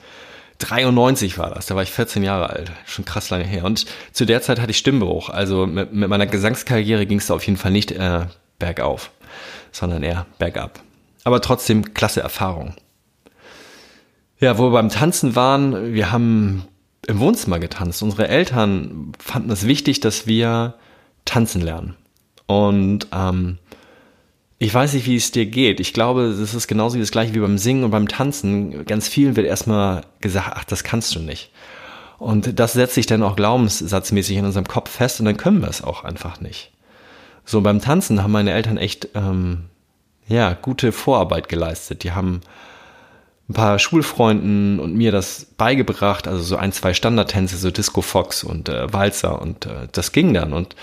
93 0.59 1.37
war 1.37 1.49
das, 1.49 1.65
da 1.65 1.75
war 1.75 1.83
ich 1.83 1.91
14 1.91 2.23
Jahre 2.23 2.49
alt, 2.49 2.71
schon 2.85 3.05
krass 3.05 3.29
lange 3.29 3.43
her. 3.43 3.65
Und 3.65 3.85
zu 4.11 4.25
der 4.25 4.41
Zeit 4.41 4.59
hatte 4.59 4.71
ich 4.71 4.77
Stimmbruch. 4.77 5.29
Also 5.29 5.65
mit, 5.65 5.93
mit 5.93 6.09
meiner 6.09 6.27
Gesangskarriere 6.27 7.05
ging 7.05 7.19
es 7.19 7.31
auf 7.31 7.45
jeden 7.45 7.57
Fall 7.57 7.71
nicht 7.71 7.91
äh, 7.91 8.27
bergauf, 8.59 9.11
sondern 9.71 10.03
eher 10.03 10.25
bergab. 10.37 10.79
Aber 11.23 11.41
trotzdem 11.41 11.93
klasse 11.93 12.21
Erfahrung. 12.21 12.75
Ja, 14.43 14.57
wo 14.57 14.63
wir 14.63 14.71
beim 14.71 14.89
Tanzen 14.89 15.37
waren, 15.37 15.93
wir 15.93 16.11
haben 16.11 16.65
im 17.07 17.19
Wohnzimmer 17.19 17.59
getanzt. 17.59 18.03
Unsere 18.03 18.27
Eltern 18.27 19.13
fanden 19.17 19.49
es 19.49 19.65
wichtig, 19.65 20.01
dass 20.01 20.27
wir 20.27 20.73
tanzen 21.23 21.61
lernen. 21.61 21.95
Und 22.45 23.07
ähm, 23.13 23.57
ich 24.57 24.73
weiß 24.73 24.95
nicht, 24.95 25.05
wie 25.05 25.15
es 25.15 25.31
dir 25.31 25.45
geht. 25.45 25.79
Ich 25.79 25.93
glaube, 25.93 26.35
das 26.37 26.53
ist 26.53 26.67
genauso 26.67 26.97
wie 26.97 26.99
das 26.99 27.11
gleiche 27.11 27.33
wie 27.33 27.39
beim 27.39 27.57
Singen 27.57 27.85
und 27.85 27.91
beim 27.91 28.09
Tanzen. 28.09 28.85
Ganz 28.85 29.07
vielen 29.07 29.37
wird 29.37 29.47
erstmal 29.47 30.01
gesagt, 30.19 30.51
ach, 30.53 30.65
das 30.65 30.83
kannst 30.83 31.15
du 31.15 31.19
nicht. 31.21 31.49
Und 32.19 32.59
das 32.59 32.73
setzt 32.73 32.95
sich 32.95 33.05
dann 33.05 33.23
auch 33.23 33.37
glaubenssatzmäßig 33.37 34.35
in 34.35 34.45
unserem 34.45 34.67
Kopf 34.67 34.89
fest 34.89 35.21
und 35.21 35.25
dann 35.25 35.37
können 35.37 35.61
wir 35.61 35.69
es 35.69 35.81
auch 35.81 36.03
einfach 36.03 36.41
nicht. 36.41 36.73
So 37.45 37.61
beim 37.61 37.79
Tanzen 37.79 38.21
haben 38.21 38.33
meine 38.33 38.51
Eltern 38.51 38.75
echt 38.75 39.07
ähm, 39.15 39.69
ja 40.27 40.51
gute 40.51 40.91
Vorarbeit 40.91 41.47
geleistet. 41.47 42.03
Die 42.03 42.11
haben 42.11 42.41
ein 43.53 43.55
paar 43.55 43.77
Schulfreunden 43.77 44.79
und 44.79 44.95
mir 44.95 45.11
das 45.11 45.45
beigebracht, 45.57 46.27
also 46.27 46.43
so 46.43 46.55
ein, 46.57 46.71
zwei 46.71 46.93
Standardtänze, 46.93 47.57
so 47.57 47.69
Disco 47.69 48.01
Fox 48.01 48.43
und 48.43 48.67
äh, 48.67 48.91
Walzer 48.91 49.41
und 49.41 49.67
äh, 49.67 49.87
das 49.91 50.11
ging 50.11 50.33
dann 50.33 50.53
und 50.53 50.75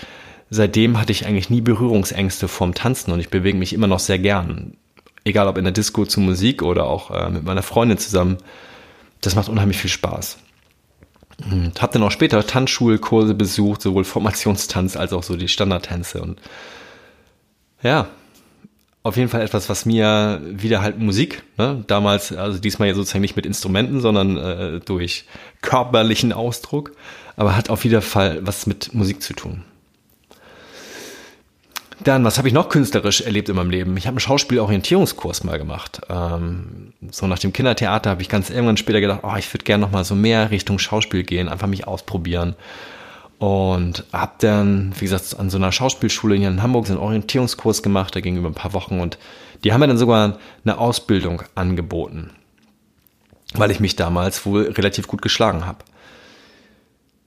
seitdem 0.49 0.99
hatte 0.99 1.11
ich 1.11 1.25
eigentlich 1.25 1.49
nie 1.49 1.59
Berührungsängste 1.59 2.47
vorm 2.47 2.73
Tanzen 2.73 3.11
und 3.11 3.19
ich 3.19 3.29
bewege 3.29 3.57
mich 3.57 3.73
immer 3.73 3.87
noch 3.87 3.99
sehr 3.99 4.19
gern. 4.19 4.77
Egal 5.25 5.47
ob 5.47 5.57
in 5.57 5.65
der 5.65 5.73
Disco 5.73 6.05
zu 6.05 6.21
Musik 6.21 6.63
oder 6.63 6.85
auch 6.85 7.11
äh, 7.11 7.29
mit 7.29 7.43
meiner 7.43 7.61
Freundin 7.61 7.97
zusammen. 7.97 8.37
Das 9.19 9.35
macht 9.35 9.49
unheimlich 9.49 9.77
viel 9.77 9.89
Spaß. 9.89 10.37
Und 11.51 11.81
habe 11.81 11.93
dann 11.93 12.03
auch 12.03 12.11
später 12.11 12.45
Tanzschulkurse 12.45 13.35
besucht, 13.35 13.81
sowohl 13.81 14.03
Formationstanz 14.03 14.95
als 14.95 15.13
auch 15.13 15.23
so 15.23 15.35
die 15.35 15.47
Standardtänze. 15.47 16.21
Und 16.21 16.39
ja, 17.83 18.07
auf 19.03 19.17
jeden 19.17 19.29
Fall 19.29 19.41
etwas, 19.41 19.67
was 19.67 19.85
mir 19.85 20.41
wieder 20.43 20.81
halt 20.81 20.99
Musik, 20.99 21.43
ne, 21.57 21.83
damals, 21.87 22.31
also 22.31 22.59
diesmal 22.59 22.87
ja 22.87 22.93
sozusagen 22.93 23.21
nicht 23.21 23.35
mit 23.35 23.45
Instrumenten, 23.45 23.99
sondern 23.99 24.37
äh, 24.37 24.79
durch 24.79 25.25
körperlichen 25.61 26.33
Ausdruck, 26.33 26.91
aber 27.35 27.55
hat 27.55 27.69
auf 27.69 27.83
jeden 27.83 28.01
Fall 28.01 28.39
was 28.45 28.67
mit 28.67 28.93
Musik 28.93 29.23
zu 29.23 29.33
tun. 29.33 29.63
Dann, 32.03 32.23
was 32.23 32.39
habe 32.39 32.47
ich 32.47 32.53
noch 32.53 32.69
künstlerisch 32.69 33.21
erlebt 33.21 33.49
in 33.49 33.55
meinem 33.55 33.69
Leben? 33.69 33.95
Ich 33.95 34.07
habe 34.07 34.15
einen 34.15 34.21
Schauspielorientierungskurs 34.21 35.43
mal 35.43 35.59
gemacht. 35.59 36.01
Ähm, 36.09 36.93
so 37.11 37.27
nach 37.27 37.37
dem 37.37 37.53
Kindertheater 37.53 38.09
habe 38.09 38.23
ich 38.23 38.29
ganz 38.29 38.49
irgendwann 38.49 38.77
später 38.77 39.01
gedacht, 39.01 39.19
oh, 39.23 39.35
ich 39.37 39.51
würde 39.53 39.65
gerne 39.65 39.81
noch 39.81 39.91
mal 39.91 40.03
so 40.03 40.15
mehr 40.15 40.49
Richtung 40.49 40.79
Schauspiel 40.79 41.23
gehen, 41.23 41.47
einfach 41.47 41.67
mich 41.67 41.87
ausprobieren. 41.87 42.55
Und 43.41 44.03
habe 44.13 44.33
dann, 44.37 44.93
wie 44.99 45.05
gesagt, 45.05 45.39
an 45.39 45.49
so 45.49 45.57
einer 45.57 45.71
Schauspielschule 45.71 46.35
hier 46.35 46.47
in 46.47 46.61
Hamburg 46.61 46.85
so 46.85 46.93
einen 46.93 47.01
Orientierungskurs 47.01 47.81
gemacht, 47.81 48.13
der 48.13 48.21
ging 48.21 48.37
über 48.37 48.47
ein 48.47 48.53
paar 48.53 48.73
Wochen 48.73 48.99
und 48.99 49.17
die 49.63 49.73
haben 49.73 49.79
mir 49.79 49.87
dann 49.87 49.97
sogar 49.97 50.37
eine 50.63 50.77
Ausbildung 50.77 51.41
angeboten, 51.55 52.29
weil 53.55 53.71
ich 53.71 53.79
mich 53.79 53.95
damals 53.95 54.45
wohl 54.45 54.69
relativ 54.69 55.07
gut 55.07 55.23
geschlagen 55.23 55.65
habe. 55.65 55.79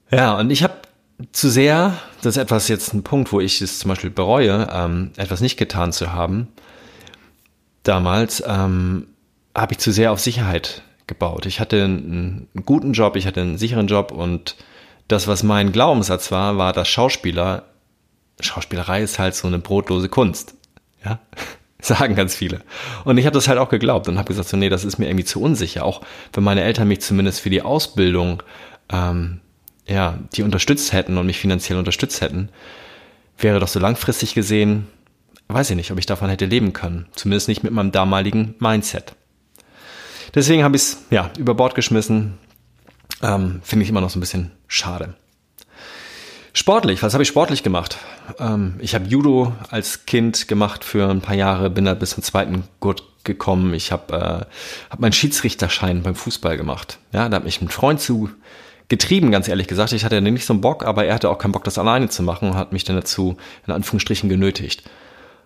Ja, 0.09 0.39
und 0.39 0.51
ich 0.51 0.63
habe 0.63 0.75
zu 1.33 1.49
sehr, 1.49 1.97
das 2.21 2.37
ist 2.37 2.41
etwas 2.41 2.69
jetzt 2.69 2.93
ein 2.93 3.03
Punkt, 3.03 3.33
wo 3.33 3.41
ich 3.41 3.61
es 3.61 3.79
zum 3.79 3.89
Beispiel 3.89 4.09
bereue, 4.09 4.69
ähm, 4.71 5.11
etwas 5.17 5.41
nicht 5.41 5.57
getan 5.57 5.91
zu 5.91 6.13
haben. 6.13 6.47
Damals 7.83 8.41
ähm, 8.47 9.07
habe 9.53 9.73
ich 9.73 9.79
zu 9.79 9.91
sehr 9.91 10.13
auf 10.13 10.21
Sicherheit 10.21 10.81
gebaut. 11.07 11.45
Ich 11.45 11.59
hatte 11.59 11.83
einen, 11.83 12.47
einen 12.55 12.65
guten 12.65 12.93
Job, 12.93 13.17
ich 13.17 13.27
hatte 13.27 13.41
einen 13.41 13.57
sicheren 13.57 13.87
Job 13.87 14.13
und 14.13 14.55
das, 15.07 15.27
was 15.27 15.43
mein 15.43 15.71
Glaubenssatz 15.71 16.31
war, 16.31 16.57
war, 16.57 16.73
dass 16.73 16.87
Schauspieler, 16.87 17.63
Schauspielerei 18.39 19.01
ist 19.01 19.19
halt 19.19 19.35
so 19.35 19.47
eine 19.47 19.59
brotlose 19.59 20.09
Kunst. 20.09 20.55
Ja, 21.03 21.19
sagen 21.79 22.15
ganz 22.15 22.35
viele. 22.35 22.61
Und 23.03 23.17
ich 23.17 23.25
habe 23.25 23.35
das 23.35 23.47
halt 23.47 23.59
auch 23.59 23.69
geglaubt 23.69 24.07
und 24.07 24.17
habe 24.17 24.27
gesagt, 24.27 24.49
so 24.49 24.57
nee, 24.57 24.69
das 24.69 24.83
ist 24.83 24.97
mir 24.97 25.07
irgendwie 25.07 25.25
zu 25.25 25.41
unsicher. 25.41 25.85
Auch 25.85 26.01
wenn 26.33 26.43
meine 26.43 26.63
Eltern 26.63 26.87
mich 26.87 27.01
zumindest 27.01 27.41
für 27.41 27.49
die 27.49 27.61
Ausbildung 27.61 28.41
ähm, 28.91 29.41
ja, 29.87 30.17
die 30.33 30.43
unterstützt 30.43 30.93
hätten 30.93 31.17
und 31.17 31.25
mich 31.25 31.37
finanziell 31.37 31.77
unterstützt 31.77 32.21
hätten, 32.21 32.49
wäre 33.37 33.59
doch 33.59 33.67
so 33.67 33.79
langfristig 33.79 34.33
gesehen, 34.33 34.87
weiß 35.47 35.69
ich 35.69 35.75
nicht, 35.75 35.91
ob 35.91 35.99
ich 35.99 36.05
davon 36.05 36.29
hätte 36.29 36.45
leben 36.45 36.73
können. 36.73 37.07
Zumindest 37.15 37.47
nicht 37.47 37.63
mit 37.63 37.71
meinem 37.71 37.91
damaligen 37.91 38.55
Mindset. 38.59 39.13
Deswegen 40.33 40.63
habe 40.63 40.75
ich 40.75 40.81
es 40.81 40.97
ja 41.11 41.31
über 41.37 41.53
Bord 41.53 41.75
geschmissen. 41.75 42.37
Ähm, 43.21 43.61
Finde 43.63 43.83
ich 43.83 43.89
immer 43.89 44.01
noch 44.01 44.09
so 44.09 44.17
ein 44.17 44.21
bisschen 44.21 44.51
schade. 44.67 45.15
Sportlich, 46.53 47.03
was 47.03 47.13
habe 47.13 47.23
ich 47.23 47.29
sportlich 47.29 47.63
gemacht? 47.63 47.97
Ähm, 48.39 48.75
ich 48.79 48.95
habe 48.95 49.05
Judo 49.07 49.53
als 49.69 50.05
Kind 50.05 50.47
gemacht 50.47 50.85
für 50.85 51.09
ein 51.09 51.21
paar 51.21 51.35
Jahre, 51.35 51.69
bin 51.69 51.85
da 51.85 51.93
bis 51.93 52.11
zum 52.11 52.23
zweiten 52.23 52.63
Gurt 52.79 53.03
gekommen. 53.25 53.73
Ich 53.73 53.91
habe 53.91 54.13
äh, 54.13 54.89
hab 54.89 54.99
meinen 54.99 55.11
Schiedsrichterschein 55.11 56.01
beim 56.01 56.15
Fußball 56.15 56.55
gemacht. 56.55 56.99
Ja, 57.11 57.27
da 57.27 57.37
hat 57.37 57.43
mich 57.43 57.61
ein 57.61 57.67
Freund 57.67 57.99
zu 57.99 58.29
getrieben, 58.87 59.31
ganz 59.31 59.47
ehrlich 59.47 59.67
gesagt. 59.67 59.91
Ich 59.91 60.05
hatte 60.05 60.21
nicht 60.21 60.45
so 60.45 60.53
einen 60.53 60.61
Bock, 60.61 60.85
aber 60.85 61.05
er 61.05 61.15
hatte 61.15 61.29
auch 61.29 61.39
keinen 61.39 61.51
Bock, 61.51 61.63
das 61.65 61.77
alleine 61.77 62.07
zu 62.07 62.23
machen 62.23 62.49
und 62.49 62.55
hat 62.55 62.71
mich 62.71 62.83
dann 62.83 62.95
dazu 62.95 63.35
in 63.67 63.73
Anführungsstrichen 63.73 64.29
genötigt. 64.29 64.83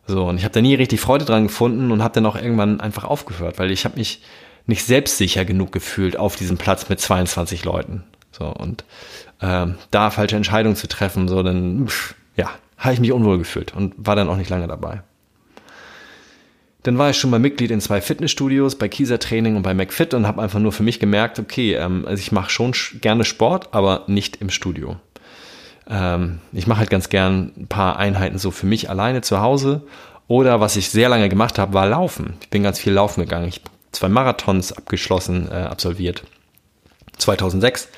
So, 0.05 0.25
und 0.25 0.37
ich 0.37 0.43
habe 0.43 0.53
da 0.53 0.61
nie 0.61 0.75
richtig 0.75 0.99
Freude 0.99 1.25
dran 1.25 1.47
gefunden 1.47 1.91
und 1.91 2.03
habe 2.03 2.13
dann 2.13 2.25
auch 2.25 2.35
irgendwann 2.35 2.81
einfach 2.81 3.03
aufgehört, 3.03 3.59
weil 3.59 3.71
ich 3.71 3.85
habe 3.85 3.97
mich 3.97 4.21
nicht 4.65 4.85
selbstsicher 4.85 5.45
genug 5.45 5.71
gefühlt 5.71 6.17
auf 6.17 6.35
diesem 6.35 6.57
Platz 6.57 6.89
mit 6.89 6.99
22 6.99 7.65
Leuten. 7.65 8.03
So, 8.31 8.45
und 8.45 8.83
ähm, 9.41 9.75
da 9.91 10.11
falsche 10.11 10.35
Entscheidungen 10.35 10.75
zu 10.75 10.87
treffen, 10.87 11.27
so, 11.27 11.43
dann, 11.43 11.87
pff, 11.87 12.15
ja, 12.35 12.49
habe 12.77 12.93
ich 12.93 12.99
mich 12.99 13.11
unwohl 13.11 13.37
gefühlt 13.37 13.73
und 13.75 13.93
war 13.97 14.15
dann 14.15 14.29
auch 14.29 14.37
nicht 14.37 14.49
lange 14.49 14.67
dabei. 14.67 15.01
Dann 16.83 16.97
war 16.97 17.09
ich 17.09 17.17
schon 17.17 17.29
mal 17.29 17.39
Mitglied 17.39 17.71
in 17.71 17.81
zwei 17.81 17.99
Fitnessstudios, 17.99 18.75
bei 18.75 18.87
Kieser 18.87 19.19
Training 19.19 19.57
und 19.57 19.63
bei 19.63 19.73
McFit 19.73 20.13
und 20.13 20.25
habe 20.25 20.41
einfach 20.41 20.59
nur 20.59 20.71
für 20.71 20.83
mich 20.83 20.99
gemerkt, 20.99 21.37
okay, 21.37 21.73
ähm, 21.73 22.05
also 22.07 22.21
ich 22.21 22.31
mache 22.31 22.49
schon 22.49 22.73
gerne 23.01 23.25
Sport, 23.25 23.69
aber 23.73 24.05
nicht 24.07 24.37
im 24.37 24.49
Studio. 24.49 24.95
Ähm, 25.89 26.39
ich 26.53 26.67
mache 26.67 26.79
halt 26.79 26.89
ganz 26.89 27.09
gern 27.09 27.51
ein 27.57 27.67
paar 27.67 27.97
Einheiten 27.97 28.37
so 28.37 28.51
für 28.51 28.65
mich 28.65 28.89
alleine 28.89 29.21
zu 29.21 29.41
Hause. 29.41 29.81
Oder 30.27 30.61
was 30.61 30.77
ich 30.77 30.89
sehr 30.89 31.09
lange 31.09 31.27
gemacht 31.27 31.59
habe, 31.59 31.73
war 31.73 31.87
Laufen. 31.87 32.35
Ich 32.41 32.49
bin 32.49 32.63
ganz 32.63 32.79
viel 32.79 32.93
laufen 32.93 33.21
gegangen. 33.21 33.47
Ich 33.47 33.61
zwei 33.91 34.09
Marathons 34.09 34.71
abgeschlossen, 34.71 35.47
äh, 35.51 35.55
absolviert. 35.55 36.23
2006 37.17 37.89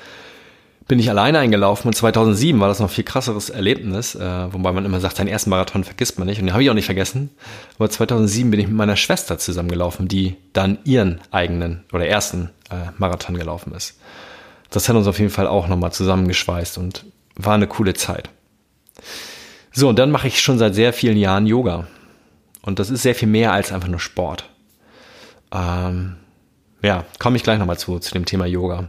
bin 0.88 0.98
ich 0.98 1.08
alleine 1.08 1.38
eingelaufen 1.38 1.88
und 1.88 1.94
2007 1.94 2.58
war 2.60 2.68
das 2.68 2.80
noch 2.80 2.90
viel 2.90 3.04
krasseres 3.04 3.50
Erlebnis, 3.50 4.14
äh, 4.14 4.52
wobei 4.52 4.72
man 4.72 4.84
immer 4.84 5.00
sagt, 5.00 5.16
seinen 5.16 5.28
ersten 5.28 5.50
Marathon 5.50 5.84
vergisst 5.84 6.18
man 6.18 6.26
nicht 6.26 6.40
und 6.40 6.46
den 6.46 6.52
habe 6.52 6.62
ich 6.62 6.70
auch 6.70 6.74
nicht 6.74 6.86
vergessen. 6.86 7.30
Aber 7.78 7.88
2007 7.88 8.50
bin 8.50 8.60
ich 8.60 8.66
mit 8.66 8.76
meiner 8.76 8.96
Schwester 8.96 9.38
zusammengelaufen, 9.38 10.08
die 10.08 10.36
dann 10.52 10.78
ihren 10.84 11.20
eigenen 11.30 11.84
oder 11.92 12.06
ersten 12.06 12.50
äh, 12.70 12.90
Marathon 12.98 13.36
gelaufen 13.36 13.72
ist. 13.74 13.98
Das 14.70 14.88
hat 14.88 14.96
uns 14.96 15.06
auf 15.06 15.18
jeden 15.18 15.30
Fall 15.30 15.46
auch 15.46 15.68
nochmal 15.68 15.92
zusammengeschweißt 15.92 16.78
und 16.78 17.04
war 17.36 17.54
eine 17.54 17.68
coole 17.68 17.94
Zeit. 17.94 18.30
So, 19.72 19.88
und 19.88 19.98
dann 19.98 20.10
mache 20.10 20.28
ich 20.28 20.40
schon 20.40 20.58
seit 20.58 20.74
sehr 20.74 20.92
vielen 20.92 21.16
Jahren 21.16 21.46
Yoga. 21.46 21.86
Und 22.62 22.78
das 22.78 22.90
ist 22.90 23.02
sehr 23.02 23.14
viel 23.14 23.28
mehr 23.28 23.52
als 23.52 23.72
einfach 23.72 23.88
nur 23.88 24.00
Sport. 24.00 24.48
Ähm, 25.52 26.16
ja, 26.82 27.04
komme 27.18 27.36
ich 27.36 27.42
gleich 27.42 27.58
nochmal 27.58 27.78
zu, 27.78 27.98
zu 27.98 28.12
dem 28.12 28.24
Thema 28.24 28.46
Yoga. 28.46 28.88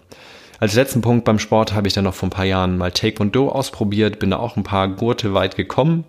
Als 0.59 0.75
letzten 0.75 1.01
Punkt 1.01 1.25
beim 1.25 1.39
Sport 1.39 1.73
habe 1.73 1.87
ich 1.87 1.93
dann 1.93 2.05
noch 2.05 2.13
vor 2.13 2.27
ein 2.27 2.31
paar 2.31 2.45
Jahren 2.45 2.77
mal 2.77 2.91
Taekwondo 2.91 3.49
ausprobiert, 3.49 4.19
bin 4.19 4.31
da 4.31 4.37
auch 4.37 4.55
ein 4.55 4.63
paar 4.63 4.87
Gurte 4.87 5.33
weit 5.33 5.55
gekommen, 5.55 6.05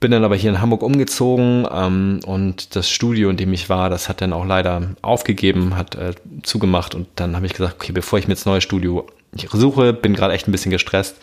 bin 0.00 0.10
dann 0.10 0.24
aber 0.24 0.36
hier 0.36 0.50
in 0.50 0.60
Hamburg 0.60 0.82
umgezogen 0.82 1.66
ähm, 1.72 2.20
und 2.26 2.76
das 2.76 2.90
Studio, 2.90 3.30
in 3.30 3.36
dem 3.36 3.52
ich 3.52 3.68
war, 3.68 3.90
das 3.90 4.08
hat 4.08 4.20
dann 4.20 4.32
auch 4.32 4.44
leider 4.44 4.94
aufgegeben, 5.02 5.76
hat 5.76 5.94
äh, 5.94 6.14
zugemacht 6.42 6.94
und 6.94 7.08
dann 7.16 7.36
habe 7.36 7.46
ich 7.46 7.54
gesagt, 7.54 7.76
okay, 7.76 7.92
bevor 7.92 8.18
ich 8.18 8.28
mir 8.28 8.34
jetzt 8.34 8.46
neues 8.46 8.64
Studio 8.64 9.06
suche, 9.52 9.92
bin 9.92 10.14
gerade 10.14 10.34
echt 10.34 10.46
ein 10.46 10.52
bisschen 10.52 10.72
gestresst, 10.72 11.16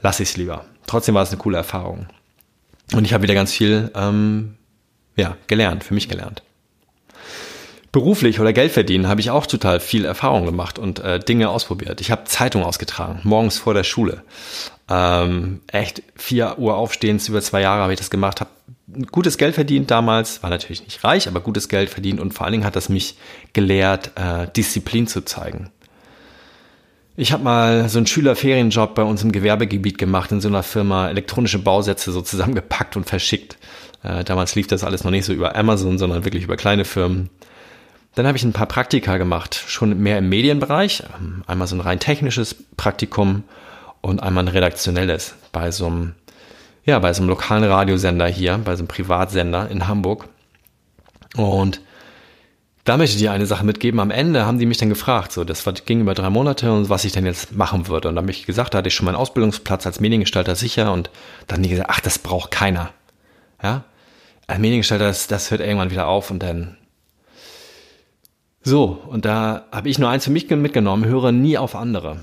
lasse 0.00 0.22
ich 0.22 0.30
es 0.30 0.36
lieber. 0.36 0.64
Trotzdem 0.86 1.14
war 1.14 1.22
es 1.22 1.30
eine 1.30 1.38
coole 1.38 1.58
Erfahrung. 1.58 2.06
Und 2.94 3.04
ich 3.04 3.12
habe 3.12 3.22
wieder 3.22 3.34
ganz 3.34 3.52
viel 3.52 3.90
ähm, 3.94 4.54
ja, 5.16 5.36
gelernt, 5.46 5.84
für 5.84 5.92
mich 5.92 6.08
gelernt 6.08 6.42
beruflich 7.92 8.40
oder 8.40 8.52
Geld 8.52 8.72
verdienen 8.72 9.08
habe 9.08 9.20
ich 9.20 9.30
auch 9.30 9.46
total 9.46 9.80
viel 9.80 10.04
Erfahrung 10.04 10.44
gemacht 10.44 10.78
und 10.78 10.98
äh, 11.00 11.18
Dinge 11.18 11.50
ausprobiert. 11.50 12.00
Ich 12.00 12.10
habe 12.10 12.24
Zeitung 12.24 12.64
ausgetragen, 12.64 13.20
morgens 13.24 13.58
vor 13.58 13.74
der 13.74 13.84
Schule. 13.84 14.22
Ähm, 14.90 15.60
echt 15.66 16.02
vier 16.16 16.58
Uhr 16.58 16.76
aufstehend, 16.76 17.26
über 17.28 17.42
zwei 17.42 17.60
Jahre 17.60 17.82
habe 17.82 17.92
ich 17.92 17.98
das 17.98 18.10
gemacht, 18.10 18.40
habe 18.40 18.50
gutes 19.10 19.36
Geld 19.36 19.54
verdient 19.54 19.90
damals, 19.90 20.42
war 20.42 20.50
natürlich 20.50 20.82
nicht 20.82 21.04
reich, 21.04 21.28
aber 21.28 21.40
gutes 21.40 21.68
Geld 21.68 21.90
verdient 21.90 22.20
und 22.20 22.32
vor 22.32 22.44
allen 22.44 22.52
Dingen 22.52 22.64
hat 22.64 22.76
das 22.76 22.88
mich 22.88 23.16
gelehrt, 23.52 24.12
äh, 24.16 24.48
Disziplin 24.56 25.06
zu 25.06 25.22
zeigen. 25.24 25.70
Ich 27.16 27.32
habe 27.32 27.42
mal 27.42 27.88
so 27.88 27.98
einen 27.98 28.06
Schülerferienjob 28.06 28.94
bei 28.94 29.02
uns 29.02 29.24
im 29.24 29.32
Gewerbegebiet 29.32 29.98
gemacht, 29.98 30.30
in 30.30 30.40
so 30.40 30.46
einer 30.46 30.62
Firma 30.62 31.08
elektronische 31.08 31.58
Bausätze 31.58 32.12
so 32.12 32.22
zusammengepackt 32.22 32.96
und 32.96 33.08
verschickt. 33.08 33.58
Äh, 34.04 34.22
damals 34.22 34.54
lief 34.54 34.68
das 34.68 34.84
alles 34.84 35.02
noch 35.02 35.10
nicht 35.10 35.24
so 35.24 35.32
über 35.32 35.56
Amazon, 35.56 35.98
sondern 35.98 36.24
wirklich 36.24 36.44
über 36.44 36.56
kleine 36.56 36.84
Firmen. 36.84 37.28
Dann 38.18 38.26
habe 38.26 38.36
ich 38.36 38.42
ein 38.42 38.52
paar 38.52 38.66
Praktika 38.66 39.16
gemacht, 39.16 39.62
schon 39.68 39.96
mehr 39.96 40.18
im 40.18 40.28
Medienbereich. 40.28 41.04
Einmal 41.46 41.68
so 41.68 41.76
ein 41.76 41.80
rein 41.80 42.00
technisches 42.00 42.56
Praktikum 42.76 43.44
und 44.00 44.20
einmal 44.24 44.42
ein 44.42 44.48
redaktionelles 44.48 45.36
bei 45.52 45.70
so 45.70 45.86
einem, 45.86 46.14
ja, 46.84 46.98
bei 46.98 47.12
so 47.12 47.22
einem 47.22 47.28
lokalen 47.28 47.62
Radiosender 47.62 48.26
hier, 48.26 48.58
bei 48.58 48.74
so 48.74 48.80
einem 48.80 48.88
Privatsender 48.88 49.70
in 49.70 49.86
Hamburg. 49.86 50.28
Und 51.36 51.80
da 52.82 52.96
möchte 52.96 53.14
ich 53.14 53.22
dir 53.22 53.30
eine 53.30 53.46
Sache 53.46 53.64
mitgeben. 53.64 54.00
Am 54.00 54.10
Ende 54.10 54.44
haben 54.44 54.58
die 54.58 54.66
mich 54.66 54.78
dann 54.78 54.88
gefragt, 54.88 55.30
so, 55.30 55.44
das 55.44 55.62
ging 55.86 56.00
über 56.00 56.14
drei 56.14 56.28
Monate 56.28 56.72
und 56.72 56.88
was 56.88 57.04
ich 57.04 57.12
denn 57.12 57.24
jetzt 57.24 57.54
machen 57.54 57.86
würde. 57.86 58.08
Und 58.08 58.16
dann 58.16 58.24
habe 58.24 58.32
ich 58.32 58.46
gesagt, 58.46 58.74
da 58.74 58.78
hatte 58.78 58.88
ich 58.88 58.94
schon 58.94 59.06
meinen 59.06 59.14
Ausbildungsplatz 59.14 59.86
als 59.86 60.00
Mediengestalter 60.00 60.56
sicher 60.56 60.92
und 60.92 61.08
dann 61.46 61.58
haben 61.58 61.62
die 61.62 61.68
gesagt, 61.68 61.88
ach, 61.88 62.00
das 62.00 62.18
braucht 62.18 62.50
keiner. 62.50 62.90
Ja, 63.62 63.84
als 64.48 64.58
Mediengestalter, 64.58 65.04
das, 65.04 65.28
das 65.28 65.52
hört 65.52 65.60
irgendwann 65.60 65.92
wieder 65.92 66.08
auf 66.08 66.32
und 66.32 66.42
dann 66.42 66.78
so, 68.62 69.02
und 69.08 69.24
da 69.24 69.66
habe 69.72 69.88
ich 69.88 69.98
nur 69.98 70.08
eins 70.08 70.24
für 70.24 70.30
mich 70.30 70.48
mitgenommen, 70.50 71.04
höre 71.04 71.32
nie 71.32 71.56
auf 71.56 71.74
andere, 71.74 72.20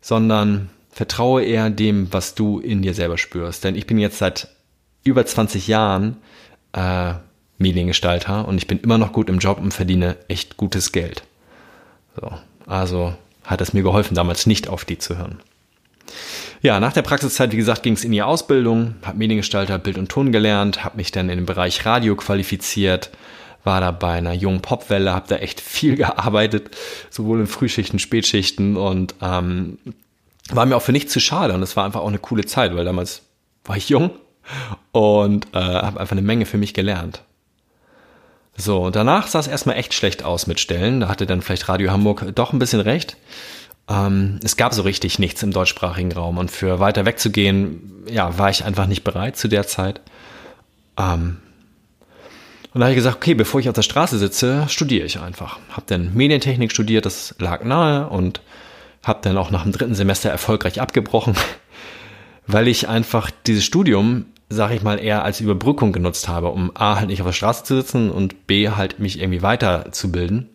sondern 0.00 0.70
vertraue 0.90 1.44
eher 1.44 1.70
dem, 1.70 2.12
was 2.12 2.34
du 2.34 2.58
in 2.58 2.82
dir 2.82 2.94
selber 2.94 3.18
spürst. 3.18 3.64
Denn 3.64 3.76
ich 3.76 3.86
bin 3.86 3.98
jetzt 3.98 4.18
seit 4.18 4.48
über 5.04 5.24
20 5.24 5.66
Jahren 5.68 6.16
äh, 6.72 7.14
Mediengestalter 7.58 8.46
und 8.46 8.58
ich 8.58 8.66
bin 8.66 8.80
immer 8.80 8.98
noch 8.98 9.12
gut 9.12 9.28
im 9.28 9.38
Job 9.38 9.58
und 9.58 9.72
verdiene 9.72 10.16
echt 10.28 10.56
gutes 10.56 10.92
Geld. 10.92 11.22
So, 12.20 12.30
also 12.66 13.14
hat 13.44 13.60
es 13.60 13.72
mir 13.72 13.82
geholfen, 13.82 14.14
damals 14.14 14.46
nicht 14.46 14.68
auf 14.68 14.84
die 14.84 14.98
zu 14.98 15.16
hören. 15.16 15.38
Ja, 16.62 16.80
nach 16.80 16.92
der 16.92 17.02
Praxiszeit, 17.02 17.52
wie 17.52 17.56
gesagt, 17.56 17.82
ging 17.82 17.92
es 17.92 18.04
in 18.04 18.12
die 18.12 18.22
Ausbildung, 18.22 18.96
habe 19.02 19.18
Mediengestalter 19.18 19.78
Bild 19.78 19.98
und 19.98 20.08
Ton 20.08 20.32
gelernt, 20.32 20.84
habe 20.84 20.96
mich 20.96 21.12
dann 21.12 21.28
in 21.28 21.38
den 21.38 21.46
Bereich 21.46 21.84
Radio 21.84 22.16
qualifiziert, 22.16 23.10
war 23.66 23.80
da 23.80 23.90
bei 23.90 24.12
einer 24.12 24.32
jungen 24.32 24.62
Popwelle, 24.62 25.12
habe 25.12 25.28
da 25.28 25.36
echt 25.36 25.60
viel 25.60 25.96
gearbeitet, 25.96 26.74
sowohl 27.10 27.40
in 27.40 27.46
Frühschichten, 27.46 27.98
Spätschichten 27.98 28.76
und 28.76 29.14
ähm, 29.20 29.78
war 30.50 30.64
mir 30.64 30.76
auch 30.76 30.82
für 30.82 30.92
nichts 30.92 31.12
zu 31.12 31.20
schade 31.20 31.52
und 31.52 31.62
es 31.62 31.76
war 31.76 31.84
einfach 31.84 32.00
auch 32.00 32.08
eine 32.08 32.18
coole 32.18 32.46
Zeit, 32.46 32.74
weil 32.74 32.84
damals 32.84 33.22
war 33.64 33.76
ich 33.76 33.88
jung 33.88 34.10
und 34.92 35.46
äh, 35.52 35.58
habe 35.58 36.00
einfach 36.00 36.12
eine 36.12 36.22
Menge 36.22 36.46
für 36.46 36.56
mich 36.56 36.72
gelernt. 36.72 37.22
So, 38.56 38.90
danach 38.90 39.26
sah 39.26 39.40
es 39.40 39.48
erstmal 39.48 39.76
echt 39.76 39.92
schlecht 39.92 40.22
aus 40.24 40.46
mit 40.46 40.60
Stellen. 40.60 41.00
Da 41.00 41.08
hatte 41.08 41.26
dann 41.26 41.42
vielleicht 41.42 41.68
Radio 41.68 41.90
Hamburg 41.90 42.24
doch 42.34 42.54
ein 42.54 42.58
bisschen 42.58 42.80
recht. 42.80 43.16
Ähm, 43.88 44.40
es 44.42 44.56
gab 44.56 44.72
so 44.72 44.82
richtig 44.82 45.18
nichts 45.18 45.42
im 45.42 45.52
deutschsprachigen 45.52 46.12
Raum 46.12 46.38
und 46.38 46.50
für 46.50 46.80
weiter 46.80 47.04
wegzugehen, 47.04 48.04
ja, 48.08 48.38
war 48.38 48.48
ich 48.48 48.64
einfach 48.64 48.86
nicht 48.86 49.04
bereit 49.04 49.36
zu 49.36 49.48
der 49.48 49.66
Zeit. 49.66 50.00
Ähm, 50.98 51.36
und 52.76 52.80
da 52.80 52.88
habe 52.88 52.92
ich 52.92 52.98
gesagt, 52.98 53.16
okay, 53.16 53.32
bevor 53.32 53.58
ich 53.58 53.70
auf 53.70 53.74
der 53.74 53.80
Straße 53.80 54.18
sitze, 54.18 54.66
studiere 54.68 55.06
ich 55.06 55.18
einfach. 55.18 55.58
Habe 55.70 55.84
dann 55.86 56.12
Medientechnik 56.12 56.70
studiert, 56.70 57.06
das 57.06 57.34
lag 57.38 57.64
nahe 57.64 58.06
und 58.10 58.42
habe 59.02 59.20
dann 59.22 59.38
auch 59.38 59.50
nach 59.50 59.62
dem 59.62 59.72
dritten 59.72 59.94
Semester 59.94 60.28
erfolgreich 60.28 60.78
abgebrochen, 60.78 61.36
weil 62.46 62.68
ich 62.68 62.86
einfach 62.86 63.30
dieses 63.46 63.64
Studium, 63.64 64.26
sage 64.50 64.74
ich 64.74 64.82
mal, 64.82 65.02
eher 65.02 65.24
als 65.24 65.40
Überbrückung 65.40 65.92
genutzt 65.92 66.28
habe, 66.28 66.48
um 66.48 66.70
A, 66.74 66.96
halt 66.96 67.08
nicht 67.08 67.22
auf 67.22 67.28
der 67.28 67.32
Straße 67.32 67.64
zu 67.64 67.76
sitzen 67.76 68.10
und 68.10 68.46
B, 68.46 68.68
halt 68.68 68.98
mich 68.98 69.20
irgendwie 69.20 69.40
weiterzubilden, 69.40 70.50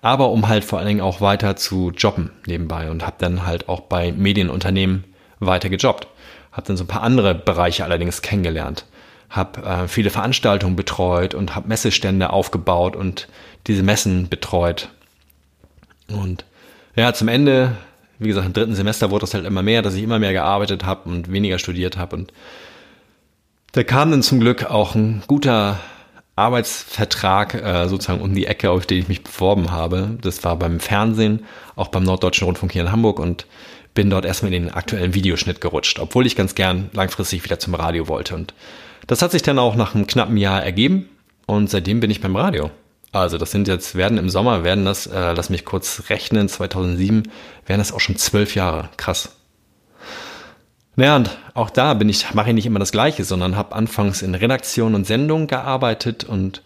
aber 0.00 0.30
um 0.30 0.48
halt 0.48 0.64
vor 0.64 0.78
allen 0.78 0.88
Dingen 0.88 1.00
auch 1.02 1.20
weiter 1.20 1.54
zu 1.56 1.92
jobben 1.94 2.30
nebenbei 2.46 2.90
und 2.90 3.04
habe 3.04 3.16
dann 3.18 3.46
halt 3.46 3.68
auch 3.68 3.80
bei 3.80 4.10
Medienunternehmen 4.12 5.04
weiter 5.38 5.68
gejobbt. 5.68 6.08
Habe 6.50 6.66
dann 6.66 6.78
so 6.78 6.84
ein 6.84 6.88
paar 6.88 7.02
andere 7.02 7.34
Bereiche 7.34 7.84
allerdings 7.84 8.22
kennengelernt 8.22 8.86
habe 9.30 9.62
äh, 9.62 9.88
viele 9.88 10.10
Veranstaltungen 10.10 10.76
betreut 10.76 11.34
und 11.34 11.54
habe 11.54 11.68
Messestände 11.68 12.30
aufgebaut 12.30 12.96
und 12.96 13.28
diese 13.66 13.82
Messen 13.82 14.28
betreut. 14.28 14.88
Und 16.08 16.44
ja, 16.96 17.12
zum 17.12 17.28
Ende, 17.28 17.76
wie 18.18 18.28
gesagt, 18.28 18.46
im 18.46 18.52
dritten 18.52 18.74
Semester 18.74 19.10
wurde 19.10 19.26
es 19.26 19.34
halt 19.34 19.44
immer 19.44 19.62
mehr, 19.62 19.82
dass 19.82 19.94
ich 19.94 20.02
immer 20.02 20.18
mehr 20.18 20.32
gearbeitet 20.32 20.84
habe 20.84 21.08
und 21.08 21.30
weniger 21.30 21.58
studiert 21.58 21.96
habe. 21.96 22.16
Und 22.16 22.32
da 23.72 23.84
kam 23.84 24.10
dann 24.10 24.22
zum 24.22 24.40
Glück 24.40 24.64
auch 24.64 24.94
ein 24.94 25.22
guter 25.26 25.78
Arbeitsvertrag 26.38 27.54
äh, 27.54 27.88
sozusagen 27.88 28.22
um 28.22 28.34
die 28.34 28.46
Ecke, 28.46 28.70
auf 28.70 28.86
den 28.86 28.98
ich 28.98 29.08
mich 29.08 29.24
beworben 29.24 29.70
habe. 29.70 30.16
Das 30.22 30.44
war 30.44 30.56
beim 30.56 30.80
Fernsehen, 30.80 31.44
auch 31.76 31.88
beim 31.88 32.04
Norddeutschen 32.04 32.46
Rundfunk 32.46 32.72
hier 32.72 32.82
in 32.82 32.92
Hamburg 32.92 33.18
und 33.18 33.46
bin 33.98 34.10
dort 34.10 34.24
erstmal 34.24 34.54
in 34.54 34.62
den 34.62 34.72
aktuellen 34.72 35.12
Videoschnitt 35.12 35.60
gerutscht, 35.60 35.98
obwohl 35.98 36.24
ich 36.24 36.36
ganz 36.36 36.54
gern 36.54 36.88
langfristig 36.92 37.42
wieder 37.42 37.58
zum 37.58 37.74
Radio 37.74 38.06
wollte. 38.06 38.36
Und 38.36 38.54
das 39.08 39.22
hat 39.22 39.32
sich 39.32 39.42
dann 39.42 39.58
auch 39.58 39.74
nach 39.74 39.96
einem 39.96 40.06
knappen 40.06 40.36
Jahr 40.36 40.62
ergeben 40.62 41.08
und 41.46 41.68
seitdem 41.68 41.98
bin 41.98 42.08
ich 42.08 42.20
beim 42.20 42.36
Radio. 42.36 42.70
Also 43.10 43.38
das 43.38 43.50
sind 43.50 43.66
jetzt, 43.66 43.96
werden 43.96 44.16
im 44.16 44.30
Sommer, 44.30 44.62
werden 44.62 44.84
das, 44.84 45.08
äh, 45.08 45.32
lass 45.32 45.50
mich 45.50 45.64
kurz 45.64 46.04
rechnen, 46.10 46.48
2007, 46.48 47.24
werden 47.66 47.80
das 47.80 47.90
auch 47.90 47.98
schon 47.98 48.14
zwölf 48.14 48.54
Jahre. 48.54 48.88
Krass. 48.98 49.34
Naja, 50.94 51.16
und 51.16 51.36
auch 51.54 51.70
da 51.70 51.94
bin 51.94 52.08
ich, 52.08 52.32
mache 52.34 52.50
ich 52.50 52.54
nicht 52.54 52.66
immer 52.66 52.78
das 52.78 52.92
Gleiche, 52.92 53.24
sondern 53.24 53.56
habe 53.56 53.74
anfangs 53.74 54.22
in 54.22 54.36
Redaktion 54.36 54.94
und 54.94 55.08
Sendung 55.08 55.48
gearbeitet 55.48 56.22
und 56.22 56.62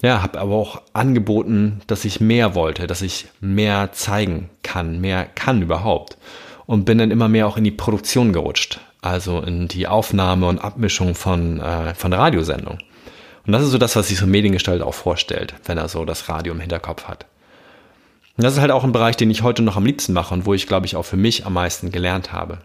ja, 0.00 0.22
habe 0.22 0.40
aber 0.40 0.54
auch 0.54 0.80
angeboten, 0.94 1.82
dass 1.88 2.06
ich 2.06 2.22
mehr 2.22 2.54
wollte, 2.54 2.86
dass 2.86 3.02
ich 3.02 3.26
mehr 3.42 3.92
zeigen 3.92 4.48
kann, 4.62 5.02
mehr 5.02 5.26
kann 5.26 5.60
überhaupt. 5.60 6.16
Und 6.66 6.84
bin 6.84 6.98
dann 6.98 7.10
immer 7.10 7.28
mehr 7.28 7.46
auch 7.46 7.56
in 7.56 7.64
die 7.64 7.70
Produktion 7.70 8.32
gerutscht 8.32 8.80
also 9.04 9.40
in 9.40 9.68
die 9.68 9.86
Aufnahme 9.86 10.46
und 10.46 10.58
Abmischung 10.58 11.14
von, 11.14 11.60
äh, 11.60 11.94
von 11.94 12.12
Radiosendungen. 12.12 12.82
Und 13.46 13.52
das 13.52 13.62
ist 13.62 13.70
so 13.70 13.78
das, 13.78 13.94
was 13.96 14.08
sich 14.08 14.16
so 14.16 14.24
ein 14.24 14.30
Mediengestalter 14.30 14.86
auch 14.86 14.94
vorstellt, 14.94 15.54
wenn 15.66 15.76
er 15.76 15.88
so 15.88 16.06
das 16.06 16.28
Radio 16.30 16.54
im 16.54 16.60
Hinterkopf 16.60 17.04
hat. 17.04 17.26
Und 18.36 18.44
das 18.44 18.54
ist 18.54 18.60
halt 18.60 18.70
auch 18.70 18.82
ein 18.82 18.92
Bereich, 18.92 19.16
den 19.16 19.30
ich 19.30 19.42
heute 19.42 19.62
noch 19.62 19.76
am 19.76 19.84
liebsten 19.84 20.14
mache 20.14 20.32
und 20.32 20.46
wo 20.46 20.54
ich, 20.54 20.66
glaube 20.66 20.86
ich, 20.86 20.96
auch 20.96 21.04
für 21.04 21.18
mich 21.18 21.44
am 21.44 21.52
meisten 21.52 21.92
gelernt 21.92 22.32
habe. 22.32 22.58